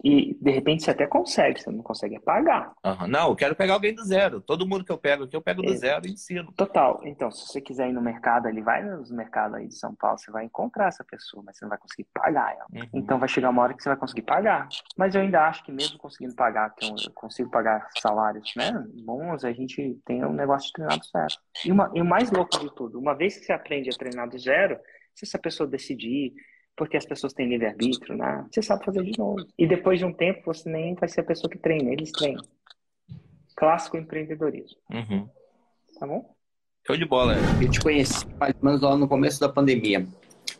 [0.04, 2.72] E, de repente, você até consegue, você não consegue apagar.
[2.84, 3.06] Aham.
[3.06, 4.40] Não, eu quero pegar alguém do zero.
[4.40, 5.76] Todo mundo que eu pego aqui, eu pego do É.
[5.76, 6.52] zero e ensino.
[6.56, 7.00] Total.
[7.04, 10.18] Então, se você quiser ir no mercado, ele vai nos mercados aí de São Paulo,
[10.18, 12.66] você vai encontrar essa pessoa, mas você não vai conseguir pagar ela.
[12.72, 12.88] Uhum.
[12.94, 14.68] Então vai chegar uma hora que você vai conseguir pagar.
[14.96, 18.72] Mas eu ainda acho que mesmo conseguindo pagar, que eu eu consigo pagar salários né,
[19.04, 21.34] bons, a gente tem um negócio de treinar do zero.
[21.64, 24.28] E, uma, e o mais louco de tudo, uma vez que você aprende a treinar
[24.28, 24.78] do zero,
[25.14, 26.32] se essa pessoa decidir,
[26.76, 28.46] porque as pessoas têm livre-arbítrio, né?
[28.50, 29.46] Você sabe fazer de novo.
[29.58, 32.42] E depois de um tempo, você nem vai ser a pessoa que treina, eles treinam.
[33.56, 35.28] Clássico empreendedorismo, Uhum.
[35.98, 36.34] tá bom?
[36.86, 37.34] Show de bola.
[37.62, 40.06] Eu te conheci mais ou menos lá no começo da pandemia.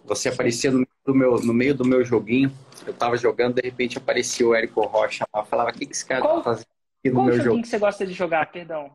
[0.04, 2.52] Você aparecia no meio do meu, no meio do meu joguinho.
[2.86, 5.44] Eu tava jogando, de repente aparecia o Érico Rocha lá.
[5.44, 6.66] Falava, o que, que esse cara Qual- tá fazendo
[7.00, 7.62] aqui no Qual meu joguinho jogo?
[7.62, 8.52] que você gosta de jogar?
[8.52, 8.92] Perdão.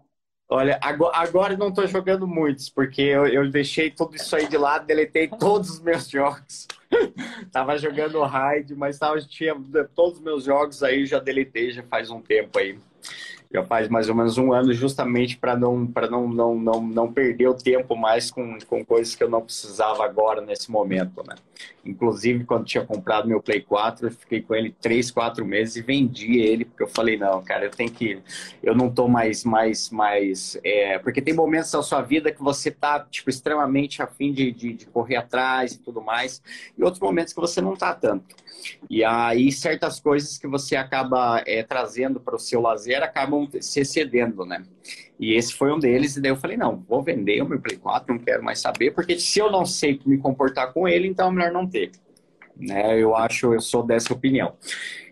[0.49, 4.47] Olha, agora, agora eu não tô jogando muitos, porque eu, eu deixei tudo isso aí
[4.47, 6.65] de lado, deletei todos os meus jogos.
[7.51, 9.55] tava jogando Raid, mas tava, tinha
[9.95, 12.77] todos os meus jogos aí, já deletei já faz um tempo aí.
[13.53, 17.13] Já faz mais ou menos um ano, justamente para não, pra não, não, não, não
[17.13, 21.35] perder o tempo mais com, com coisas que eu não precisava agora, nesse momento, né?
[21.85, 25.81] Inclusive, quando tinha comprado meu Play 4, eu fiquei com ele três, quatro meses e
[25.81, 28.21] vendi ele, porque eu falei, não, cara, eu tenho que...
[28.61, 29.43] Eu não tô mais...
[29.43, 30.99] mais, mais é...
[30.99, 34.85] Porque tem momentos da sua vida que você tá, tipo, extremamente afim de, de, de
[34.87, 36.41] correr atrás e tudo mais,
[36.77, 38.35] e outros momentos que você não tá tanto.
[38.89, 43.81] E aí, certas coisas que você acaba é, trazendo para o seu lazer acabam se
[43.81, 44.63] excedendo, né?
[45.19, 47.77] E esse foi um deles, e daí eu falei, não, vou vender o meu Play
[47.77, 51.29] 4, não quero mais saber, porque se eu não sei me comportar com ele, então
[51.29, 51.91] é melhor não ter.
[52.55, 52.99] Né?
[53.01, 54.55] Eu acho, eu sou dessa opinião.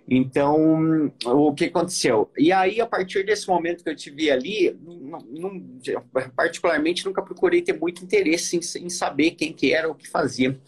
[0.07, 2.29] Então, o que aconteceu?
[2.37, 5.63] E aí, a partir desse momento que eu te vi ali, não, não-
[6.35, 10.59] particularmente nunca procurei ter muito interesse em, em saber quem que era, o que fazia.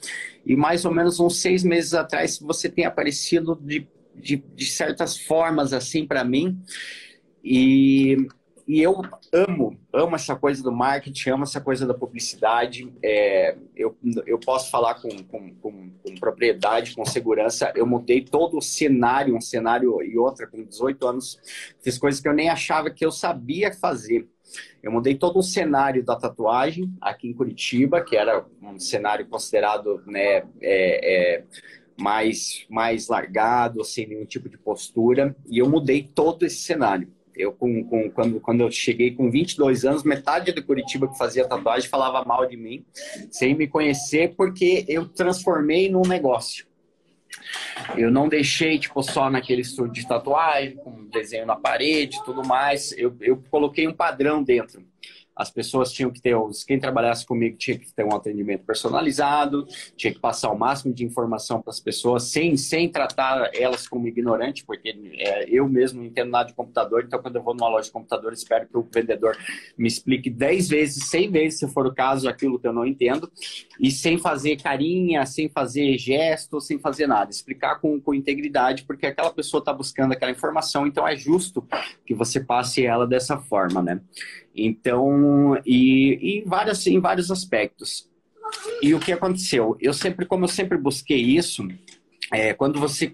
[0.45, 5.17] E mais ou menos uns seis meses atrás, você tem aparecido de, de, de certas
[5.19, 6.59] formas assim para mim.
[7.49, 8.27] E,
[8.67, 12.91] e eu amo, amo essa coisa do marketing, amo essa coisa da publicidade.
[13.01, 17.71] É, eu, eu posso falar com, com, com, com propriedade, com segurança.
[17.73, 21.39] Eu mudei todo o cenário, um cenário e outra, com 18 anos.
[21.81, 24.27] Fiz coisas que eu nem achava que eu sabia fazer.
[24.83, 30.03] Eu mudei todo o cenário da tatuagem aqui em Curitiba, que era um cenário considerado
[30.05, 31.43] né, é, é,
[31.97, 37.15] mais, mais largado, sem nenhum tipo de postura, e eu mudei todo esse cenário.
[37.37, 41.47] Eu, com, com, quando, quando eu cheguei com 22 anos, metade de Curitiba que fazia
[41.47, 42.85] tatuagem falava mal de mim,
[43.29, 46.65] sem me conhecer, porque eu transformei num negócio.
[47.97, 52.91] Eu não deixei, tipo, só naquele estúdio de tatuagem, com desenho na parede tudo mais.
[52.93, 54.86] Eu, eu coloquei um padrão dentro.
[55.37, 60.13] As pessoas tinham que ter, quem trabalhasse comigo tinha que ter um atendimento personalizado, tinha
[60.13, 64.65] que passar o máximo de informação para as pessoas, sem, sem tratar elas como ignorante,
[64.65, 67.85] porque é, eu mesmo não entendo nada de computador, então quando eu vou numa loja
[67.85, 69.37] de computador, espero que o vendedor
[69.77, 73.31] me explique 10 vezes, 100 vezes, se for o caso, aquilo que eu não entendo,
[73.79, 77.29] e sem fazer carinha, sem fazer gesto, sem fazer nada.
[77.31, 81.67] Explicar com, com integridade, porque aquela pessoa está buscando aquela informação, então é justo
[82.05, 84.01] que você passe ela dessa forma, né?
[84.57, 88.09] Então, e, e em, várias, em vários aspectos.
[88.81, 89.77] E o que aconteceu?
[89.79, 91.67] Eu sempre, como eu sempre busquei isso,
[92.31, 93.09] é, quando você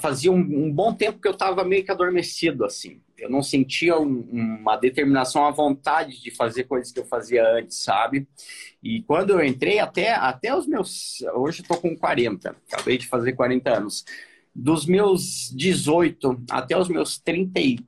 [0.00, 3.98] fazia um, um, bom tempo que eu estava meio que adormecido assim, eu não sentia
[3.98, 8.28] um, uma determinação, uma vontade de fazer coisas que eu fazia antes, sabe?
[8.82, 11.22] E quando eu entrei, até, até os meus.
[11.34, 14.04] Hoje eu tô com 40, acabei de fazer 40 anos.
[14.54, 17.80] Dos meus 18 até os meus 33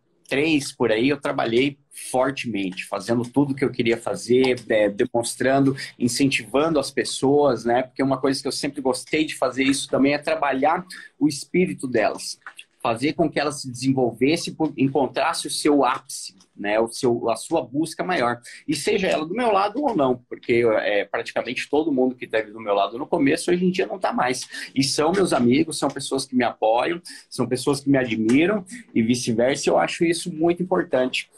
[0.77, 1.79] por aí, eu trabalhei
[2.11, 7.83] fortemente, fazendo tudo que eu queria fazer, é, demonstrando, incentivando as pessoas, né?
[7.83, 10.85] Porque uma coisa que eu sempre gostei de fazer isso também é trabalhar
[11.19, 12.39] o espírito delas,
[12.87, 16.79] fazer com que elas se desenvolvesse, encontrasse o seu ápice, né?
[16.79, 20.65] O seu, a sua busca maior e seja ela do meu lado ou não, porque
[20.83, 23.97] é, praticamente todo mundo que esteve do meu lado no começo hoje em dia não
[23.97, 27.99] está mais e são meus amigos, são pessoas que me apoiam, são pessoas que me
[27.99, 29.69] admiram e vice-versa.
[29.69, 31.29] Eu acho isso muito importante.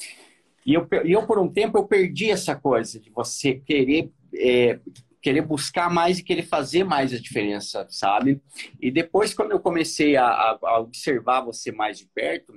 [0.67, 4.79] E eu, eu, por um tempo, eu perdi essa coisa de você querer, é,
[5.29, 8.41] querer buscar mais e querer fazer mais a diferença, sabe?
[8.81, 12.55] E depois, quando eu comecei a, a observar você mais de perto,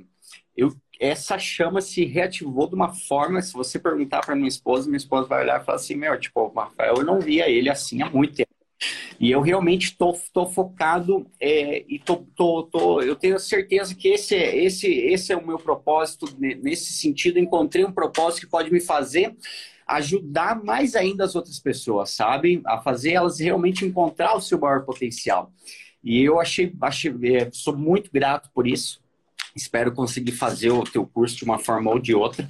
[0.56, 3.42] eu, essa chama se reativou de uma forma.
[3.42, 6.48] Se você perguntar para minha esposa, minha esposa vai olhar e falar assim: Meu, tipo,
[6.48, 8.50] Rafael, eu não via ele assim há muito tempo.
[9.20, 13.94] E eu realmente estou tô, tô, focado é, e tô, tô, tô, eu tenho certeza
[13.94, 16.26] que esse é, esse, esse é o meu propósito.
[16.40, 19.36] Nesse sentido, encontrei um propósito que pode me fazer
[19.96, 22.62] ajudar mais ainda as outras pessoas, sabe?
[22.66, 25.52] A fazer elas realmente encontrar o seu maior potencial.
[26.04, 29.02] E eu achei, achei é, sou muito grato por isso.
[29.56, 32.50] Espero conseguir fazer o teu curso de uma forma ou de outra.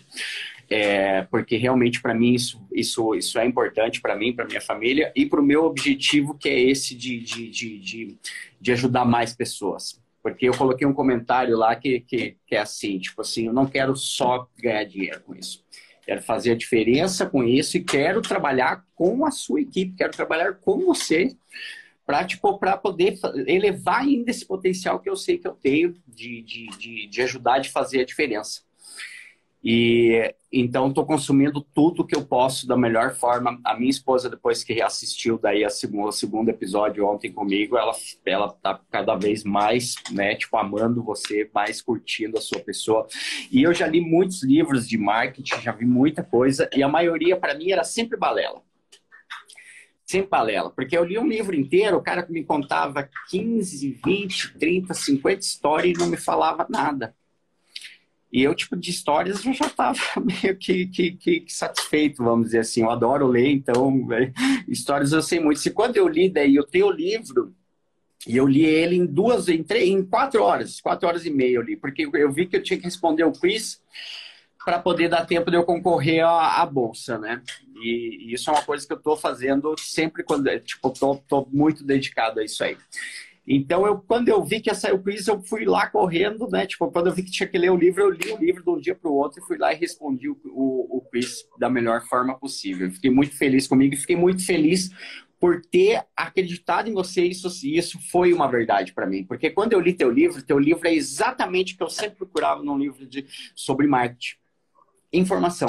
[0.69, 5.11] É, porque realmente para mim isso, isso, isso é importante para mim, para minha família
[5.13, 8.17] e para o meu objetivo que é esse de, de, de, de,
[8.59, 9.99] de ajudar mais pessoas.
[10.23, 13.65] Porque eu coloquei um comentário lá que, que, que é assim, tipo assim, eu não
[13.65, 15.61] quero só ganhar dinheiro com isso.
[16.11, 20.55] Quero fazer a diferença com isso e quero trabalhar com a sua equipe, quero trabalhar
[20.55, 21.37] com você
[22.05, 26.67] para tipo, poder elevar ainda esse potencial que eu sei que eu tenho de, de,
[26.77, 28.59] de, de ajudar, de fazer a diferença.
[29.63, 33.59] E então estou consumindo tudo que eu posso da melhor forma.
[33.63, 37.93] A minha esposa, depois que assistiu daí a segundo, o segundo episódio ontem comigo, ela
[38.25, 43.07] ela tá cada vez mais, né, tipo amando você, mais curtindo a sua pessoa.
[43.51, 47.37] E eu já li muitos livros de marketing, já vi muita coisa e a maioria
[47.37, 48.61] para mim era sempre balela.
[50.05, 54.93] Sempre balela, porque eu li um livro inteiro, o cara me contava 15, 20, 30,
[54.93, 57.15] 50 histórias e não me falava nada.
[58.31, 62.59] E eu, tipo, de histórias, eu já estava meio que, que, que, satisfeito, vamos dizer
[62.59, 62.81] assim.
[62.81, 64.07] Eu adoro ler, então,
[64.67, 65.59] histórias eu sei muito.
[65.59, 67.53] Se quando eu li, daí eu tenho o livro,
[68.27, 71.55] e eu li ele em duas, em, três, em quatro horas, quatro horas e meia
[71.55, 73.81] eu li, porque eu vi que eu tinha que responder o quiz
[74.63, 77.41] para poder dar tempo de eu concorrer à, à bolsa, né?
[77.81, 81.47] E, e, isso é uma coisa que eu estou fazendo sempre quando, tipo, tô, tô
[81.51, 82.77] muito dedicado a isso aí.
[83.53, 86.65] Então, eu, quando eu vi que ia sair o quiz, eu fui lá correndo, né?
[86.65, 88.69] Tipo, quando eu vi que tinha que ler o livro, eu li o livro de
[88.69, 91.69] um dia para o outro e fui lá e respondi o, o, o quiz da
[91.69, 92.89] melhor forma possível.
[92.89, 94.89] Fiquei muito feliz comigo e fiquei muito feliz
[95.37, 97.25] por ter acreditado em você.
[97.25, 99.25] Isso, isso foi uma verdade para mim.
[99.25, 102.63] Porque quando eu li teu livro, teu livro é exatamente o que eu sempre procurava
[102.63, 104.37] num livro de, sobre marketing.
[105.11, 105.67] Informação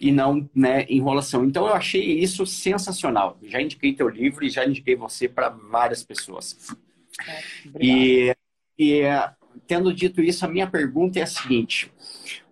[0.00, 1.44] e não né, enrolação.
[1.44, 3.38] Então eu achei isso sensacional.
[3.42, 6.56] Já indiquei teu livro e já indiquei você para várias pessoas.
[7.74, 8.36] É, e,
[8.78, 9.02] e
[9.66, 11.90] tendo dito isso, a minha pergunta é a seguinte: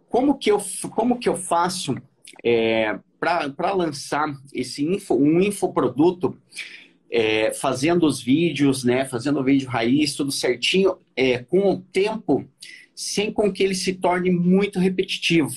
[0.08, 0.62] como que eu,
[0.94, 1.96] como que eu faço
[2.42, 6.36] é, para lançar esse info, um infoproduto?
[7.16, 12.44] É, fazendo os vídeos, né, fazendo o vídeo raiz, tudo certinho, é, com o tempo,
[12.92, 15.54] sem com que ele se torne muito repetitivo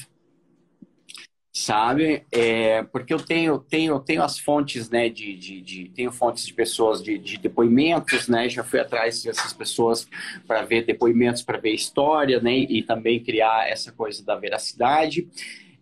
[1.58, 2.24] sabe?
[2.32, 6.54] É, porque eu tenho, tenho, tenho as fontes, né, de, de, de tenho fontes de
[6.54, 10.08] pessoas de, de, depoimentos, né, já fui atrás dessas pessoas
[10.46, 15.28] para ver depoimentos, para ver história, né, e também criar essa coisa da veracidade.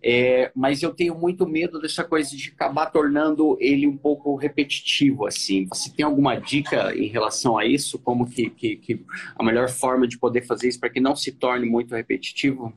[0.01, 5.25] É, mas eu tenho muito medo dessa coisa de acabar tornando ele um pouco repetitivo,
[5.25, 5.65] assim.
[5.65, 7.99] Você tem alguma dica em relação a isso?
[7.99, 9.01] Como que, que, que
[9.35, 12.71] a melhor forma de poder fazer isso para que não se torne muito repetitivo?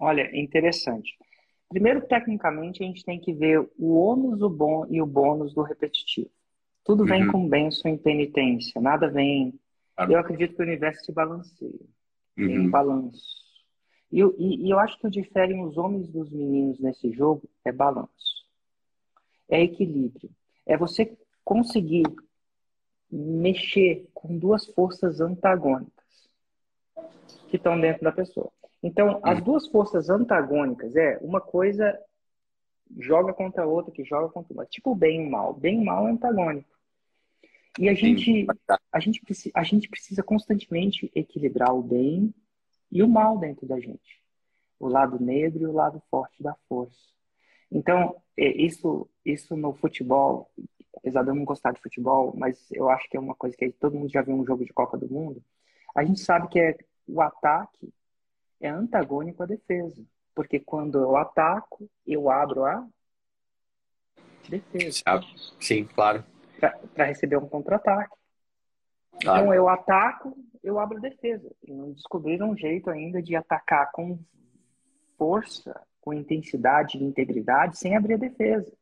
[0.00, 1.16] Olha, é interessante.
[1.68, 5.62] Primeiro, tecnicamente, a gente tem que ver o ônus o bom, e o bônus do
[5.62, 6.30] repetitivo.
[6.82, 7.32] Tudo vem uhum.
[7.32, 9.58] com benção e penitência, nada vem.
[10.08, 11.70] Eu acredito que o universo se balanceia.
[12.38, 12.46] Uhum.
[12.46, 13.36] Tem um balanço.
[14.10, 17.70] E, e, e eu acho que o diferem os homens dos meninos nesse jogo é
[17.70, 18.46] balanço.
[19.48, 20.30] É equilíbrio.
[20.64, 22.04] É você conseguir
[23.10, 26.30] mexer com duas forças antagônicas
[27.48, 28.50] que estão dentro da pessoa.
[28.82, 29.42] Então, as hum.
[29.42, 31.98] duas forças antagônicas é uma coisa
[32.96, 34.64] joga contra a outra, que joga contra uma.
[34.64, 35.52] Tipo o bem e o mal.
[35.52, 36.68] Bem e mal é antagônico.
[37.78, 38.46] E a gente,
[38.92, 39.22] a, gente,
[39.54, 42.34] a gente precisa constantemente equilibrar o bem
[42.90, 44.20] e o mal dentro da gente.
[44.80, 46.98] O lado negro e o lado forte da força.
[47.70, 50.50] Então, é, isso, isso no futebol,
[50.96, 53.70] apesar de eu não gostar de futebol, mas eu acho que é uma coisa que
[53.70, 55.42] todo mundo já viu um jogo de Copa do Mundo,
[55.94, 57.92] a gente sabe que é o ataque
[58.60, 60.02] é antagônico à defesa.
[60.34, 62.86] Porque quando eu ataco, eu abro a
[64.48, 65.02] defesa.
[65.60, 66.24] Sim, claro.
[66.94, 68.16] Para receber um contra-ataque.
[69.20, 69.40] Claro.
[69.40, 71.50] Então eu ataco, eu abro a defesa.
[71.62, 74.18] E não descobriram um jeito ainda de atacar com
[75.16, 78.72] força, com intensidade e integridade, sem abrir a defesa.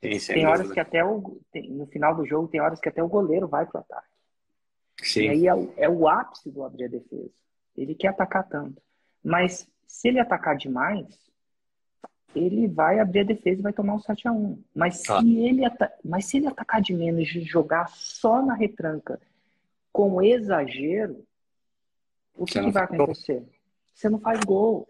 [0.00, 0.74] Sim, tem horas dúvida.
[0.74, 3.64] que até o, tem, no final do jogo tem horas que até o goleiro vai
[3.64, 4.08] para o ataque.
[5.02, 5.22] Sim.
[5.22, 7.30] E aí é, é o ápice do abrir a defesa.
[7.76, 8.82] Ele quer atacar tanto.
[9.22, 11.06] Mas se ele atacar demais,
[12.34, 15.62] ele vai abrir a defesa e vai tomar um 7 a 1 Mas se, ele,
[16.04, 19.20] Mas se ele atacar de menos e jogar só na retranca
[19.92, 21.24] com exagero,
[22.34, 23.02] o que, que vai faz gol.
[23.02, 23.44] acontecer?
[23.94, 24.88] Você não faz gol.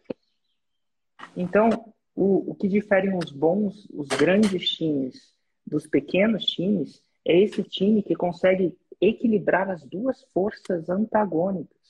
[1.36, 5.34] Então, o, o que diferem os bons, os grandes times
[5.66, 11.81] dos pequenos times é esse time que consegue equilibrar as duas forças antagônicas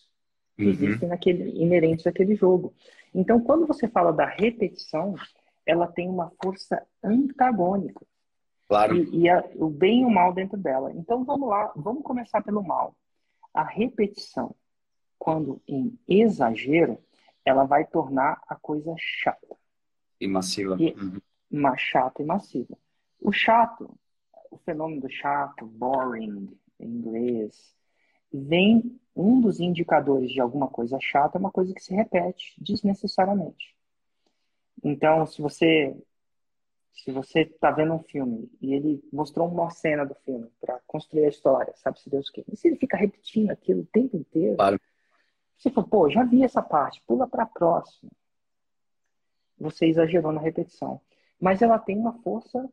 [0.56, 0.70] que Uhum.
[0.70, 2.74] existem naquele, inerentes àquele jogo.
[3.14, 5.14] Então, quando você fala da repetição,
[5.66, 8.04] ela tem uma força antagônica
[8.68, 8.96] Claro.
[8.96, 10.92] e, e a- o bem e o mal dentro dela.
[10.92, 12.96] Então, vamos lá, vamos começar pelo mal.
[13.54, 14.54] A repetição,
[15.18, 16.98] quando em exagero,
[17.44, 19.56] ela vai tornar a coisa chata,
[20.20, 20.76] E massiva.
[20.80, 21.20] E- Uhum.
[21.50, 22.76] mais chata e massiva.
[23.20, 23.94] O chato,
[24.50, 27.74] o fenômeno do chato, boring em inglês,
[28.32, 33.76] vem um dos indicadores de alguma coisa chata é uma coisa que se repete desnecessariamente.
[34.82, 35.96] Então, se você
[36.92, 41.24] se você está vendo um filme e ele mostrou uma cena do filme para construir
[41.24, 44.56] a história, sabe se Deus quer, e se ele fica repetindo aquilo o tempo inteiro,
[44.56, 44.80] Claro.
[45.56, 48.10] você fala, pô, já vi essa parte, pula para a próxima.
[49.58, 51.00] Você exagerou na repetição,
[51.40, 52.68] mas ela tem uma força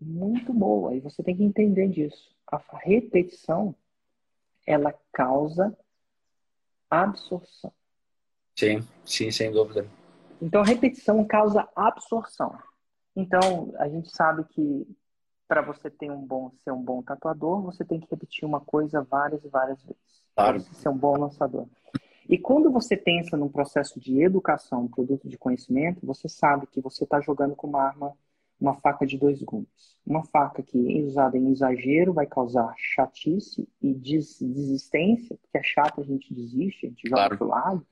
[0.00, 2.34] muito boa e você tem que entender disso.
[2.46, 3.74] A repetição
[4.66, 5.76] ela causa
[6.88, 7.72] absorção.
[8.56, 9.86] Sim, sim, sem dúvida.
[10.40, 12.58] Então, a repetição causa absorção.
[13.14, 14.86] Então, a gente sabe que
[15.46, 19.02] para você ter um bom, ser um bom tatuador, você tem que repetir uma coisa
[19.02, 20.22] várias e várias vezes.
[20.34, 20.60] Claro.
[20.60, 21.66] Para você ser um bom lançador.
[22.28, 26.80] E quando você pensa num processo de educação, um produto de conhecimento, você sabe que
[26.80, 28.16] você está jogando com uma arma,
[28.60, 29.68] uma faca de dois gumes.
[30.06, 36.00] Uma faca que, usada em exagero, vai causar chatice e des desistência, porque é chato
[36.00, 37.38] a gente desiste, a gente joga Claro.
[37.38, 37.86] pro lado.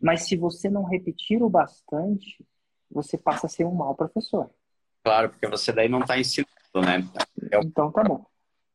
[0.00, 2.44] Mas se você não repetir o bastante,
[2.90, 4.50] você passa a ser um mau professor.
[5.02, 7.08] Claro, porque você daí não está ensinando, né?
[7.50, 8.24] É o- Então tá bom.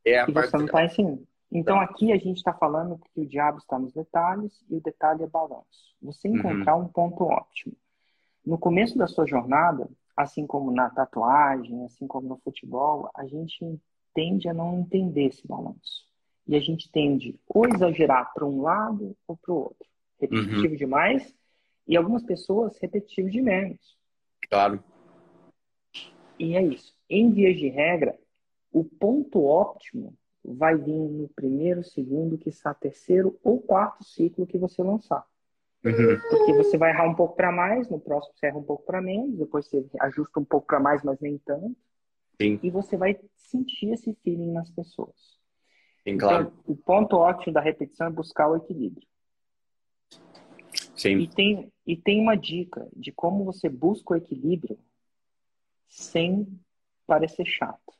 [0.04, 1.26] É a E parte você não está ensinando.
[1.52, 5.22] Então aqui a gente está falando que o diabo está nos detalhes e o detalhe
[5.22, 5.94] é balanço.
[6.02, 6.36] Você Uhum.
[6.36, 7.74] encontrar um ponto óptimo.
[8.46, 9.88] No começo da sua jornada,
[10.22, 13.80] assim como na tatuagem, assim como no futebol, a gente
[14.14, 16.04] tende a não entender esse balanço.
[16.46, 19.88] E a gente tende ou exagerar para um lado ou para o outro.
[20.18, 21.34] Repetitivo demais
[21.86, 23.96] e algumas pessoas repetitivo de menos.
[24.48, 24.82] Claro.
[26.38, 26.94] E é isso.
[27.08, 28.18] Em vias de regra,
[28.72, 34.82] o ponto óptimo vai vir no primeiro, segundo, quiçá terceiro ou quarto ciclo que você
[34.82, 35.24] lançar.
[35.84, 36.20] Uhum.
[36.28, 39.00] Porque você vai errar um pouco para mais, no próximo você erra um pouco para
[39.00, 41.76] menos, depois você ajusta um pouco para mais, mas nem tanto.
[42.40, 42.58] Sim.
[42.62, 45.38] E você vai sentir esse feeling nas pessoas.
[46.04, 46.46] Sim, claro.
[46.46, 49.06] Então, o ponto ótimo da repetição é buscar o equilíbrio.
[50.94, 51.18] Sim.
[51.18, 54.78] E tem, e tem uma dica de como você busca o equilíbrio
[55.88, 56.60] sem
[57.06, 57.94] parecer chato.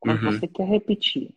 [0.00, 0.32] Quando Uhum.
[0.32, 1.34] você quer repetir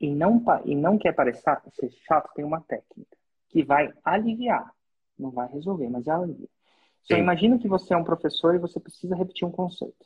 [0.00, 1.60] e não, e não quer parecer
[2.04, 3.16] chato, tem uma técnica
[3.48, 4.72] que vai aliviar.
[5.22, 6.48] Não vai resolver, mas alivia.
[7.02, 7.20] Só Sim.
[7.20, 10.04] imagina que você é um professor e você precisa repetir um conceito.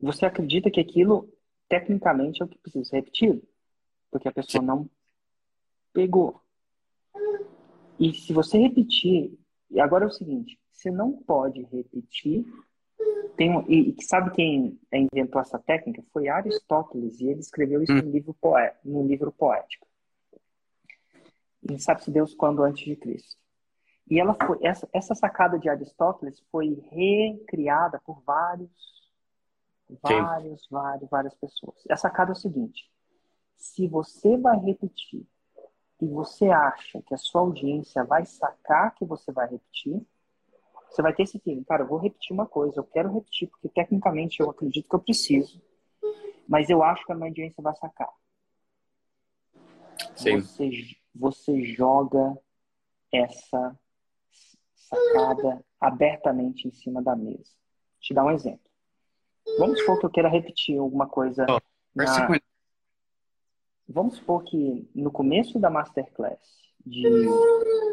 [0.00, 1.32] Você acredita que aquilo,
[1.68, 3.42] tecnicamente, é o que precisa ser repetido?
[4.10, 4.88] Porque a pessoa não
[5.92, 6.40] pegou.
[7.98, 9.38] E se você repetir,
[9.70, 12.44] e agora é o seguinte, você não pode repetir.
[13.36, 16.04] Tem um, e, e sabe quem inventou essa técnica?
[16.12, 19.86] Foi Aristóteles, e ele escreveu isso no livro, poé, no livro Poética.
[21.70, 23.43] E sabe-se Deus quando antes de Cristo.
[24.10, 28.70] E ela foi, essa, essa sacada de Aristóteles foi recriada por vários,
[30.02, 31.82] vários, vários, várias pessoas.
[31.88, 32.90] A sacada é o seguinte:
[33.56, 35.26] se você vai repetir
[36.00, 40.04] e você acha que a sua audiência vai sacar que você vai repetir,
[40.90, 43.68] você vai ter esse feeling, cara, eu vou repetir uma coisa, eu quero repetir, porque
[43.68, 45.60] tecnicamente eu acredito que eu preciso,
[46.46, 48.10] mas eu acho que a minha audiência vai sacar.
[50.14, 50.40] Sim.
[50.40, 50.70] Você,
[51.14, 52.38] você joga
[53.10, 53.76] essa
[54.84, 57.52] sacada abertamente em cima da mesa.
[58.00, 58.60] Te dar um exemplo.
[59.58, 61.46] Vamos supor que eu queira repetir alguma coisa.
[61.48, 61.60] Oh,
[61.94, 62.28] na-.
[63.88, 66.40] Vamos supor que no começo da masterclass
[66.84, 67.02] de,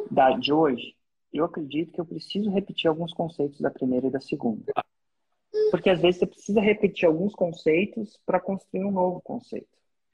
[0.10, 0.96] da, de hoje,
[1.34, 4.72] eu acredito que eu preciso repetir alguns conceitos da primeira e da segunda.
[5.70, 9.68] Porque às vezes você precisa repetir alguns conceitos para construir um novo conceito.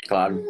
[0.07, 0.43] Claro.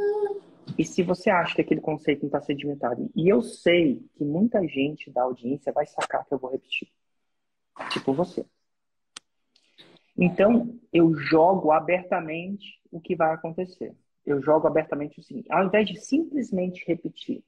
[0.77, 4.65] E se você acha que aquele conceito não está sedimentado, e eu sei que muita
[4.67, 6.89] gente da audiência vai sacar que eu vou repetir.
[7.91, 8.45] Tipo você.
[10.17, 13.95] Então, eu jogo abertamente o que vai acontecer.
[14.25, 17.43] Eu jogo abertamente o seguinte: ao invés de simplesmente repetir,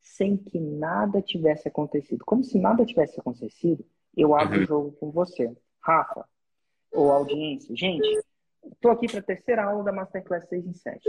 [0.00, 3.84] sem que nada tivesse acontecido, como se nada tivesse acontecido,
[4.16, 4.62] eu abro Uhum.
[4.62, 5.54] o jogo com você.
[5.80, 6.26] Rafa,
[6.92, 7.74] ou audiência.
[7.74, 8.06] Gente,
[8.72, 11.02] estou aqui para a terceira aula da Masterclass 6 em 7.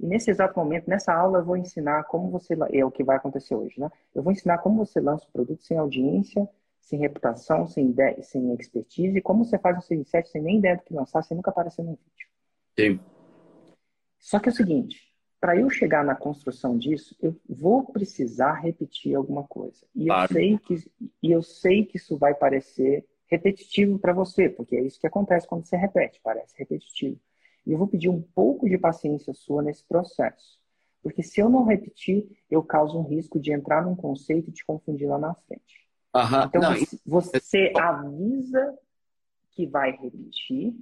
[0.00, 2.56] E nesse exato momento, nessa aula, eu vou ensinar como você.
[2.72, 3.90] É o que vai acontecer hoje, né?
[4.14, 6.48] Eu vou ensinar como você lança o produto sem audiência,
[6.80, 10.42] sem reputação, sem, ideia, sem expertise, e como você faz um 6 em 7 sem
[10.42, 12.28] nem ideia do que lançar, sem nunca aparecer no vídeo.
[12.78, 13.00] Sim.
[14.18, 19.14] Só que é o seguinte: para eu chegar na construção disso, eu vou precisar repetir
[19.14, 19.84] alguma coisa.
[19.94, 20.32] E Claro.
[20.32, 20.74] eu sei que
[21.22, 25.46] e eu sei que isso vai parecer repetitivo para você, porque é isso que acontece
[25.46, 27.20] quando você repete, parece repetitivo.
[27.68, 30.58] E eu vou pedir um pouco de paciência sua nesse processo.
[31.02, 34.64] Porque se eu não repetir, eu causo um risco de entrar num conceito e te
[34.64, 35.86] confundir lá na frente.
[36.48, 38.78] Então Não, você, você avisa
[39.50, 40.74] que vai repetir,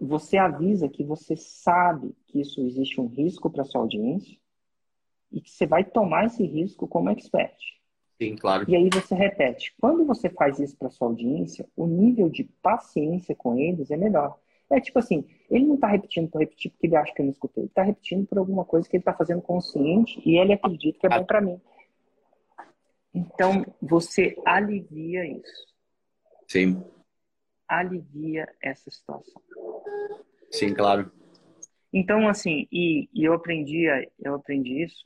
[0.00, 4.38] você avisa que você sabe que isso existe um risco para sua audiência
[5.30, 7.56] e que você vai tomar esse risco como expert.
[8.16, 8.64] sim, claro.
[8.68, 9.74] E aí você repete.
[9.78, 14.38] Quando você faz isso para sua audiência, o nível de paciência com eles é melhor.
[14.70, 17.32] É tipo assim, ele não está repetindo por repetir porque ele acha que eu não
[17.32, 17.62] escutei.
[17.62, 21.06] Ele está repetindo por alguma coisa que ele está fazendo consciente e ele acredita que
[21.06, 21.60] é bom para mim.
[23.14, 25.66] Então, você alivia isso.
[26.48, 26.84] Sim,
[27.68, 29.42] Alivia essa situação.
[30.50, 31.10] sim, claro.
[31.92, 35.04] Então, assim, e, e eu aprendi a- eu aprendi isso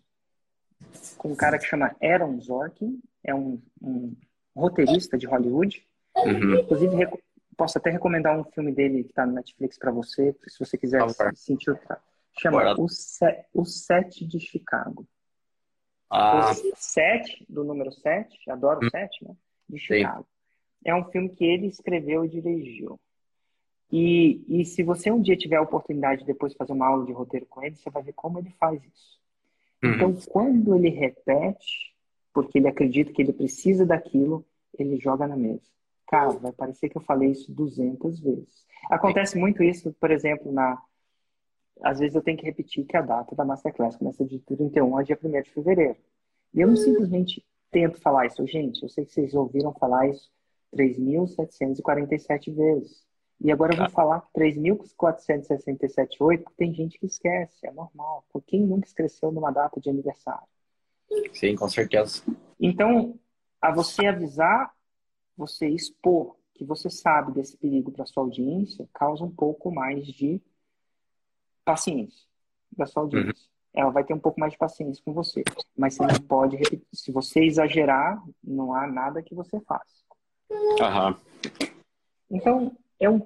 [1.16, 4.14] com um cara que chama Aaron Sorkin, é um, um
[4.56, 5.86] roteirista de Hollywood.
[6.16, 6.58] Uhum.
[6.58, 6.96] Inclusive,
[7.60, 11.00] posso até recomendar um filme dele que está no Netflix para você, se você quiser
[11.00, 11.36] favor.
[11.36, 12.00] sentir o tra-
[12.40, 15.06] Chama o, Se- o Sete de Chicago.
[16.08, 19.36] Ah, O Sete, do número 7, adoro o 7, né?
[19.68, 20.26] De Chicago.
[20.84, 22.98] É um filme que ele escreveu e dirigiu.
[23.92, 27.12] E, e se você um dia tiver a oportunidade de depois fazer uma aula de
[27.12, 29.20] roteiro com ele, você vai ver como ele faz isso.
[29.82, 29.94] Uhum.
[29.94, 31.94] Então, quando ele repete,
[32.32, 34.46] porque ele acredita que ele precisa daquilo,
[34.78, 35.68] ele joga na mesa.
[36.10, 38.66] Cara, vai parecer que eu falei isso 200 vezes.
[38.90, 40.82] Acontece muito isso, por exemplo, na.
[41.84, 45.04] Às vezes eu tenho que repetir que a data da Masterclass começa de 31 a
[45.04, 45.96] dia 1 de fevereiro.
[46.52, 48.44] E eu não simplesmente tento falar isso.
[48.44, 50.28] Gente, eu sei que vocês ouviram falar isso
[50.76, 53.06] 3.747 vezes.
[53.40, 58.24] E agora eu vou falar 3.467,8, porque tem gente que esquece, é normal.
[58.32, 60.42] Porque quem nunca esqueceu numa data de aniversário?
[61.32, 62.24] sim, com certeza.
[62.58, 63.16] Então,
[63.62, 64.74] a você avisar,
[65.40, 70.38] você expor que você sabe desse perigo para sua audiência, causa um pouco mais de
[71.64, 72.28] paciência
[72.70, 73.48] da sua audiência.
[73.72, 75.42] Ela vai ter um pouco mais de paciência com você.
[75.76, 76.86] Mas você não pode repetir.
[76.92, 80.04] Se você exagerar, não há nada que você faça.
[80.80, 81.16] Aham.
[82.30, 83.20] Então, é um,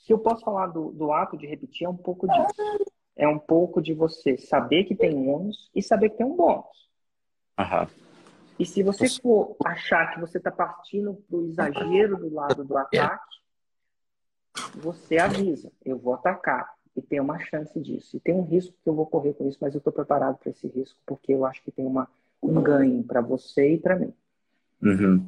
[0.00, 2.82] se eu posso falar do, do ato de repetir, é um pouco disso.
[3.14, 6.36] É um pouco de você saber que tem um ônus e saber que tem um
[6.36, 6.90] bônus.
[7.58, 7.88] Aham.
[8.62, 12.78] E se você for achar que você está partindo para o exagero do lado do
[12.78, 13.34] ataque,
[14.76, 16.72] você avisa, eu vou atacar.
[16.94, 18.16] E tem uma chance disso.
[18.16, 20.50] E tem um risco que eu vou correr com isso, mas eu estou preparado para
[20.50, 22.08] esse risco, porque eu acho que tem uma,
[22.40, 24.14] um ganho para você e para mim.
[24.80, 25.26] Uhum.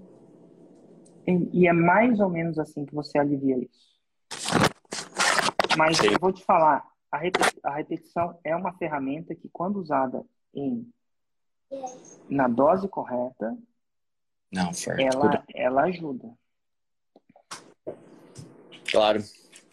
[1.26, 3.99] E e é mais ou menos assim que você alivia isso.
[5.76, 10.24] Mas eu vou te falar, a, repe- a repetição é uma ferramenta que, quando usada
[10.55, 10.87] em,
[12.29, 13.57] na dose correta,
[14.51, 15.01] Não, certo.
[15.01, 16.33] ela, ela ajuda.
[18.91, 19.25] Claro,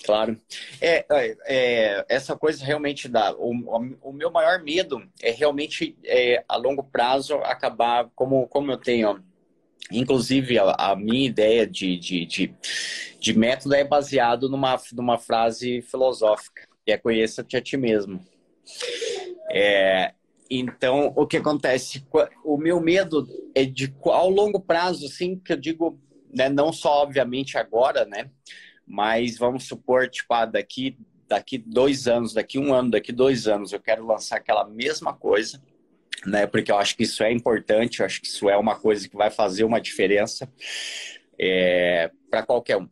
[0.04, 0.42] claro.
[0.80, 3.34] É, é, é, essa coisa realmente dá.
[3.36, 8.72] O, o, o meu maior medo é realmente é, a longo prazo acabar como, como
[8.72, 9.24] eu tenho.
[9.92, 12.56] Inclusive, a, a minha ideia de, de, de,
[13.20, 18.26] de método é baseado numa, numa frase filosófica, que é conheça-te a ti mesmo.
[19.52, 20.14] É,
[20.60, 22.06] então, o que acontece?
[22.44, 23.26] O meu medo
[23.56, 25.98] é de ao longo prazo, assim, que eu digo,
[26.30, 28.30] né, não só obviamente agora, né?
[28.86, 33.72] Mas vamos supor, tipo, ah, daqui, daqui dois anos, daqui um ano, daqui dois anos,
[33.72, 35.64] eu quero lançar aquela mesma coisa,
[36.26, 36.46] né?
[36.46, 39.16] Porque eu acho que isso é importante, eu acho que isso é uma coisa que
[39.16, 40.52] vai fazer uma diferença
[41.40, 42.90] é, para qualquer um,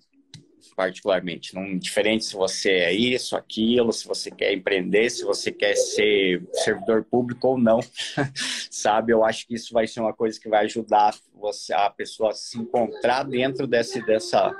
[0.79, 1.53] particularmente.
[1.53, 6.41] Não diferente se você é isso, aquilo, se você quer empreender, se você quer ser
[6.53, 7.81] servidor público ou não,
[8.71, 9.11] sabe?
[9.11, 12.33] Eu acho que isso vai ser uma coisa que vai ajudar você, a pessoa a
[12.33, 14.55] se encontrar dentro desse, dessa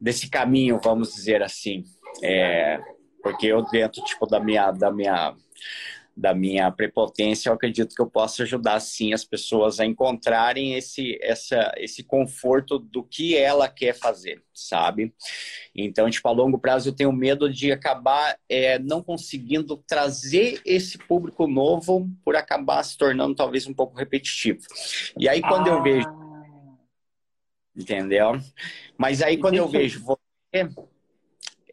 [0.00, 1.84] desse caminho, vamos dizer assim.
[2.24, 2.80] É,
[3.22, 5.32] porque eu dentro tipo da minha da minha
[6.16, 11.18] da minha prepotência, eu acredito que eu posso ajudar sim as pessoas a encontrarem esse
[11.20, 15.14] essa esse conforto do que ela quer fazer, sabe?
[15.74, 20.96] Então, tipo, a longo prazo eu tenho medo de acabar é, não conseguindo trazer esse
[20.96, 24.60] público novo por acabar se tornando talvez um pouco repetitivo.
[25.18, 26.78] E aí quando eu vejo Ah,
[27.76, 28.40] entendeu?
[28.96, 30.16] Mas aí quando eu vejo você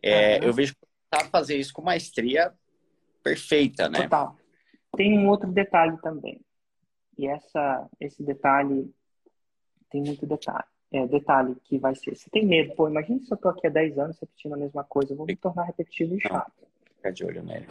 [0.01, 0.79] é, eu vejo que
[1.09, 2.53] tá fazer isso com maestria
[3.23, 4.03] perfeita, né?
[4.03, 4.35] Total.
[4.95, 6.41] Tem um outro detalhe também.
[7.17, 8.93] E essa, esse detalhe
[9.89, 10.65] tem muito detalhe.
[10.91, 12.15] É, detalhe que vai ser.
[12.15, 14.83] Você tem medo, pô, imagina se eu tô aqui há 10 anos repetindo a mesma
[14.83, 16.51] coisa, eu vou me tornar repetitivo e chato.
[16.97, 17.67] Fica de olho nele.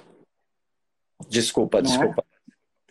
[1.29, 2.15] Desculpa, Não é?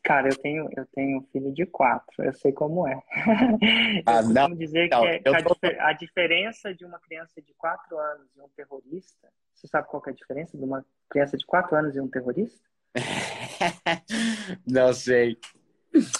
[0.04, 3.00] Cara, eu tenho, eu tenho um filho de quatro, eu sei como é.
[4.06, 7.42] Ah, eu não, dizer não, que, é- que a, tô- a diferença de uma criança
[7.42, 11.38] de quatro anos e um terrorista, você sabe qual é a diferença de uma criança
[11.38, 12.68] de quatro anos e um terrorista?
[14.66, 15.38] Não sei,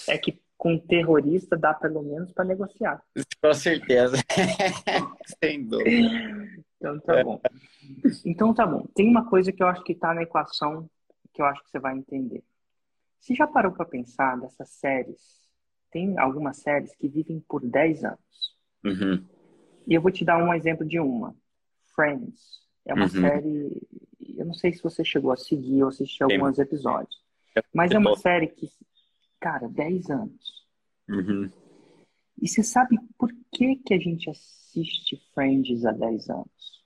[0.08, 3.02] É que com terrorista dá pelo menos para negociar.
[3.42, 4.16] com certeza.
[5.42, 6.08] Sem dúvida.
[6.76, 7.40] Então tá bom.
[8.24, 8.86] Então tá bom.
[8.94, 10.88] Tem uma coisa que eu acho que tá na equação
[11.34, 12.44] que eu acho que você vai entender.
[13.22, 15.40] Você já parou para pensar dessas séries?
[15.92, 18.56] Tem algumas séries que vivem por 10 anos.
[18.84, 19.24] Uhum.
[19.86, 21.32] E eu vou te dar um exemplo de uma.
[21.94, 22.62] Friends.
[22.84, 23.08] É uma Uhum.
[23.10, 23.88] série.
[24.36, 27.22] Eu não sei se você chegou a seguir ou assistir alguns episódios.
[27.72, 28.68] Mas é uma série que,
[29.38, 30.66] cara, 10 anos.
[31.08, 31.48] Uhum.
[32.40, 36.82] E você sabe por que, que a gente assiste Friends há 10 anos?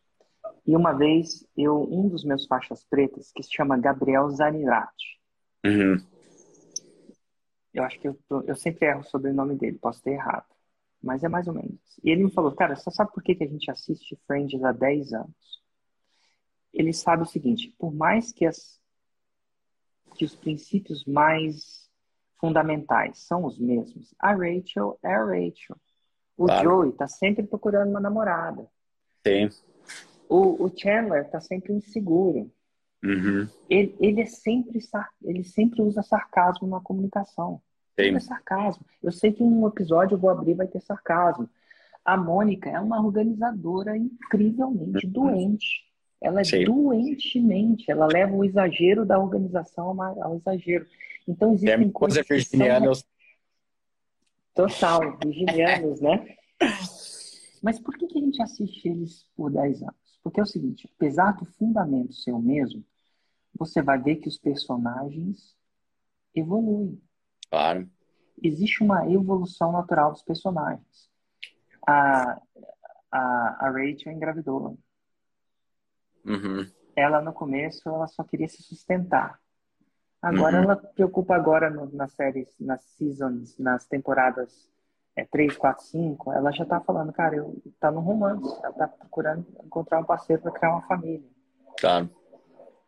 [0.67, 5.17] E uma vez, eu, um dos meus faixas pretas, que se chama Gabriel Zanirati,
[5.65, 5.97] Uhum.
[7.79, 10.47] Eu acho que eu, tô- eu sempre erro sobre o nome dele, posso ter errado,
[11.03, 11.81] mas é mais ou menos.
[12.03, 14.73] E ele me falou, cara, você sabe por que, que a gente assiste Friends há
[14.73, 15.63] 10 anos?
[16.73, 18.81] Ele sabe o seguinte, por mais que, as,
[20.15, 21.91] que os princípios mais
[22.39, 25.77] fundamentais são os mesmos, a Rachel é a Rachel.
[26.37, 26.65] O Claro.
[26.69, 28.69] Joey tá sempre procurando uma namorada.
[29.27, 29.49] Sim.
[30.29, 32.53] O, o Chandler tá sempre inseguro.
[33.03, 33.49] Uhum.
[33.71, 34.79] Ele, ele é sempre
[35.23, 37.63] ele sempre usa sarcasmo na comunicação.
[37.97, 38.85] Sempre é sarcasmo.
[39.03, 41.49] Eu sei que um episódio eu vou abrir vai ter sarcasmo.
[42.05, 45.85] A Mônica é uma organizadora incrivelmente doente.
[46.21, 46.65] Ela é Sim.
[46.65, 47.91] doentemente.
[47.91, 50.87] Ela leva o exagero da organização ao exagero.
[51.27, 52.87] Então É existem coisa coisas que são virginiana.
[52.87, 52.93] eu-
[54.55, 56.37] Total, virginianos, né?
[57.63, 59.95] Mas por que, que a gente assiste eles por 10 anos?
[60.23, 62.83] Porque é o seguinte, apesar do fundamento ser o mesmo,
[63.59, 65.55] você vai ver que os personagens
[66.35, 67.01] evoluem.
[67.51, 67.89] Claro.
[68.43, 71.11] Existe uma evolução natural dos personagens.
[71.87, 72.41] A,
[73.11, 74.79] a, a Rachel engravidou.
[76.25, 76.67] Uhum.
[76.95, 79.39] Ela, no começo, ela só queria se sustentar.
[80.21, 80.65] Agora, Uhum.
[80.65, 84.71] ela preocupa agora no- nas séries, nas seasons, nas temporadas
[85.15, 88.87] é, 3, 4, 5, ela já tá falando, cara, eu tá no romance, ela tá
[88.89, 91.27] procurando encontrar um parceiro para criar uma família.
[91.81, 92.11] Claro.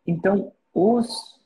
[0.05, 1.38] Então, os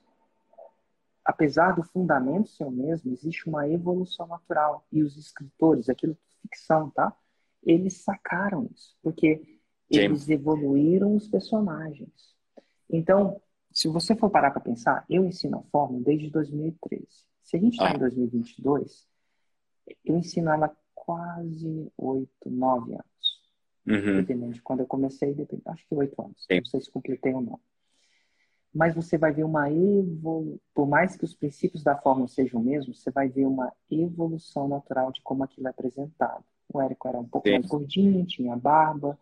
[1.25, 6.41] apesar do fundamento ser o mesmo, existe uma evolução natural e os escritores, aquilo é
[6.41, 7.15] ficção, tá?
[7.63, 9.37] Eles sacaram isso, porque
[9.91, 9.99] Sim.
[9.99, 12.35] eles evoluíram os personagens.
[12.89, 17.07] Então, se você for parar para pensar, eu ensino a fórmula desde 2013.
[17.41, 17.95] Se a gente está Ah.
[17.95, 19.07] em 2022,
[20.05, 23.03] eu ensino ela quase 8, 9 anos.
[23.85, 24.17] Uhum.
[24.21, 26.45] Dependendo de quando eu comecei, depende, acho que 8 anos.
[26.49, 26.57] Sim.
[26.59, 27.59] Não sei se completei ou não.
[28.73, 32.65] Mas você vai ver uma evolução, por mais que os princípios da fórmula sejam os
[32.65, 36.43] mesmos, você vai ver uma evolução natural de como aquilo é apresentado.
[36.73, 37.53] O Érico era um pouco Sim.
[37.55, 39.17] mais gordinho, tinha barba.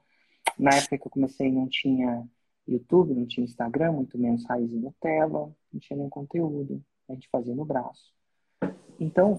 [0.58, 2.26] Na época que eu comecei não tinha
[2.66, 6.82] YouTube, não tinha Instagram, muito menos raiz e Nutella, não tinha nenhum conteúdo.
[7.10, 8.14] A gente fazia no braço.
[9.00, 9.38] Então,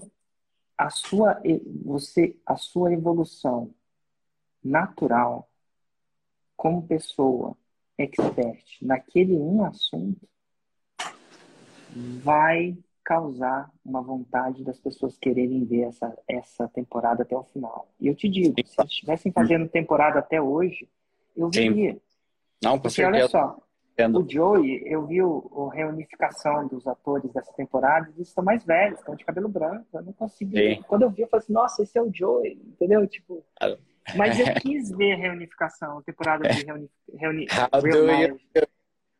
[0.77, 1.41] a sua,
[1.83, 3.73] você, a sua evolução
[4.63, 5.49] natural
[6.55, 7.57] como pessoa
[7.97, 10.27] expert naquele um assunto
[11.95, 17.87] vai causar uma vontade das pessoas quererem ver essa, essa temporada até o final.
[17.99, 20.87] E eu te digo, se eles estivessem fazendo temporada até hoje,
[21.35, 21.69] eu Sim.
[21.69, 21.97] veria.
[22.63, 23.57] Não, com Porque olha só,
[23.93, 24.21] Entendo.
[24.21, 28.99] o Joey, eu vi o, o reunificação dos atores dessa temporada, eles estão mais velhos,
[28.99, 29.85] estão de cabelo branco.
[29.93, 30.75] Eu não consegui.
[30.75, 30.83] Sim.
[30.87, 33.05] Quando eu vi, eu falei assim, nossa, esse é o Joey, entendeu?
[33.05, 33.45] Tipo.
[34.07, 34.13] Ah.
[34.17, 37.47] Mas eu quis ver a reunificação, a temporada de reuni, reuni,
[38.05, 38.47] Marriage.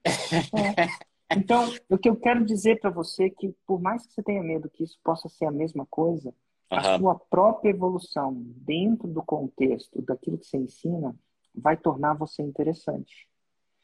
[0.05, 1.35] É.
[1.37, 4.43] Então, o que eu quero dizer para você é que, por mais que você tenha
[4.43, 6.33] medo que isso possa ser a mesma coisa,
[6.69, 11.15] a sua própria evolução dentro do contexto daquilo que você ensina
[11.55, 13.27] vai tornar você interessante.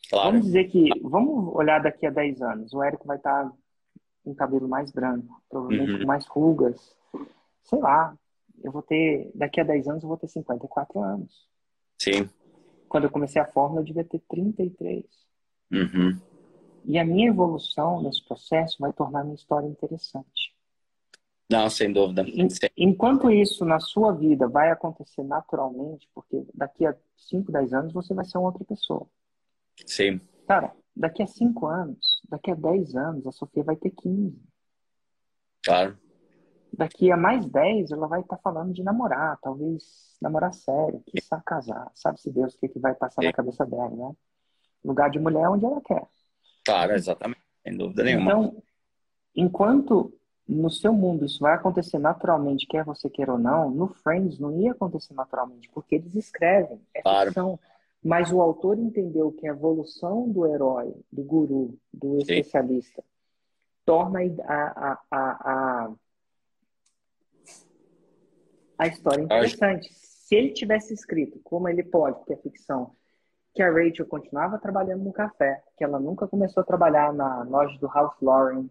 [0.09, 0.31] Claro.
[0.31, 3.51] Vamos dizer que, vamos olhar daqui a 10 anos, o Érico vai estar
[4.23, 5.99] com cabelo mais branco, provavelmente Uhum.
[5.99, 6.95] com mais rugas.
[7.63, 8.15] Sei lá,
[8.63, 11.47] eu vou ter, daqui a 10 anos eu vou ter 54 anos.
[11.97, 12.29] Sim.
[12.87, 15.05] Quando eu comecei a fórmula eu devia ter 33.
[15.71, 16.19] Uhum.
[16.85, 20.55] E a minha evolução nesse processo vai tornar a minha história interessante.
[21.49, 22.23] Não, sem dúvida.
[22.77, 28.13] Enquanto isso na sua vida vai acontecer naturalmente, porque daqui a 5, 10 anos você
[28.13, 29.07] vai ser uma outra pessoa.
[29.85, 30.21] Sim.
[30.47, 34.39] Cara, daqui a 5 anos, daqui a 10 anos, a Sofia vai ter 15.
[35.63, 35.97] Claro.
[36.71, 41.41] Daqui a mais 10, ela vai estar tá falando de namorar, talvez namorar sério, quiçá
[41.45, 41.91] casar.
[41.95, 43.27] Sabe-se Deus o que, que vai passar Sim.
[43.27, 44.15] na cabeça dela, né?
[44.83, 46.07] Lugar de mulher é onde ela quer.
[46.65, 47.41] Claro, exatamente.
[47.63, 48.31] Sem dúvida nenhuma.
[48.31, 48.63] Então,
[49.35, 50.13] enquanto
[50.47, 54.59] no seu mundo isso vai acontecer naturalmente, quer você queira ou não, no Friends não
[54.59, 57.29] ia acontecer naturalmente, porque eles escrevem, é claro.
[57.29, 57.59] ficção.
[58.03, 63.07] Mas o autor entendeu que a evolução do herói, do guru, do especialista, Sim.
[63.85, 65.91] torna a, a, a, a,
[68.87, 69.89] história interessante.
[69.93, 72.95] Se ele tivesse escrito, como ele pode, porque é ficção,
[73.53, 77.77] que a Rachel continuava trabalhando no café, que ela nunca começou a trabalhar na loja
[77.79, 78.69] do Ralph Lauren,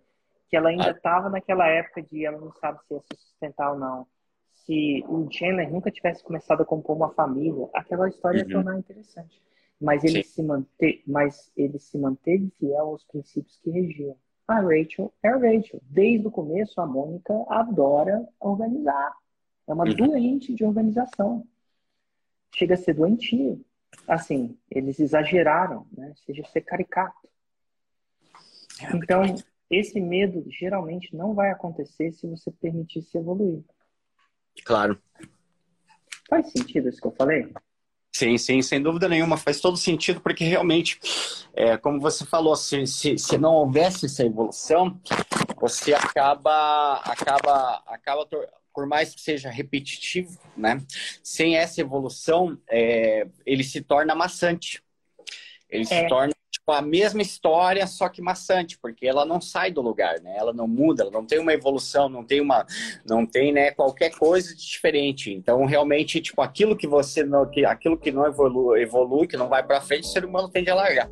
[0.49, 1.31] que ela ainda estava ah.
[1.31, 4.07] naquela época de ela não sabe se ia se sustentar ou não.
[4.55, 8.49] Se o Chandler nunca tivesse começado a compor uma família, aquela história uhum.
[8.49, 9.43] ia tornar interessante.
[9.81, 11.03] Mas ele, se mante...
[11.07, 14.17] mas ele se manteve fiel aos princípios que regiam.
[14.47, 15.81] A Rachel é a Rachel.
[15.83, 19.15] Desde o começo, a Mônica adora organizar.
[19.69, 21.47] É uma doente de organização.
[22.55, 23.63] Chega a ser doentio.
[24.07, 26.15] Assim, eles exageraram, né?
[26.25, 27.29] Seja ser caricato.
[28.81, 29.23] É, então,
[29.71, 33.63] esse medo geralmente não vai acontecer se você permitir se evoluir.
[34.65, 35.01] Claro.
[36.29, 37.53] Faz sentido isso que eu falei?
[38.15, 40.99] Sim, sim, sem dúvida nenhuma, faz todo sentido, porque realmente,
[41.55, 44.99] é, como você falou, se, se, se não houvesse essa evolução,
[45.61, 48.27] você acaba, acaba, acaba
[48.79, 50.81] por mais que seja repetitivo, né?
[51.21, 54.81] Sem essa evolução, é, ele se torna maçante.
[55.69, 55.85] Ele é.
[55.85, 60.21] se torna tipo, a mesma história, só que maçante, porque ela não sai do lugar,
[60.21, 60.37] né?
[60.39, 62.65] Ela não muda, ela não tem uma evolução, não tem uma,
[63.05, 65.33] não tem, né, qualquer coisa de diferente.
[65.33, 69.49] Então, realmente, tipo, aquilo que você não, que, aquilo que não evolui, evolui que não
[69.49, 71.11] vai para frente, o ser humano tende a largar.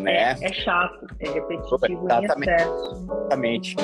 [0.00, 0.32] Né?
[0.40, 2.50] É, é chato, é repetitivo Exatamente.
[2.50, 3.04] em excesso.
[3.04, 3.76] Exatamente.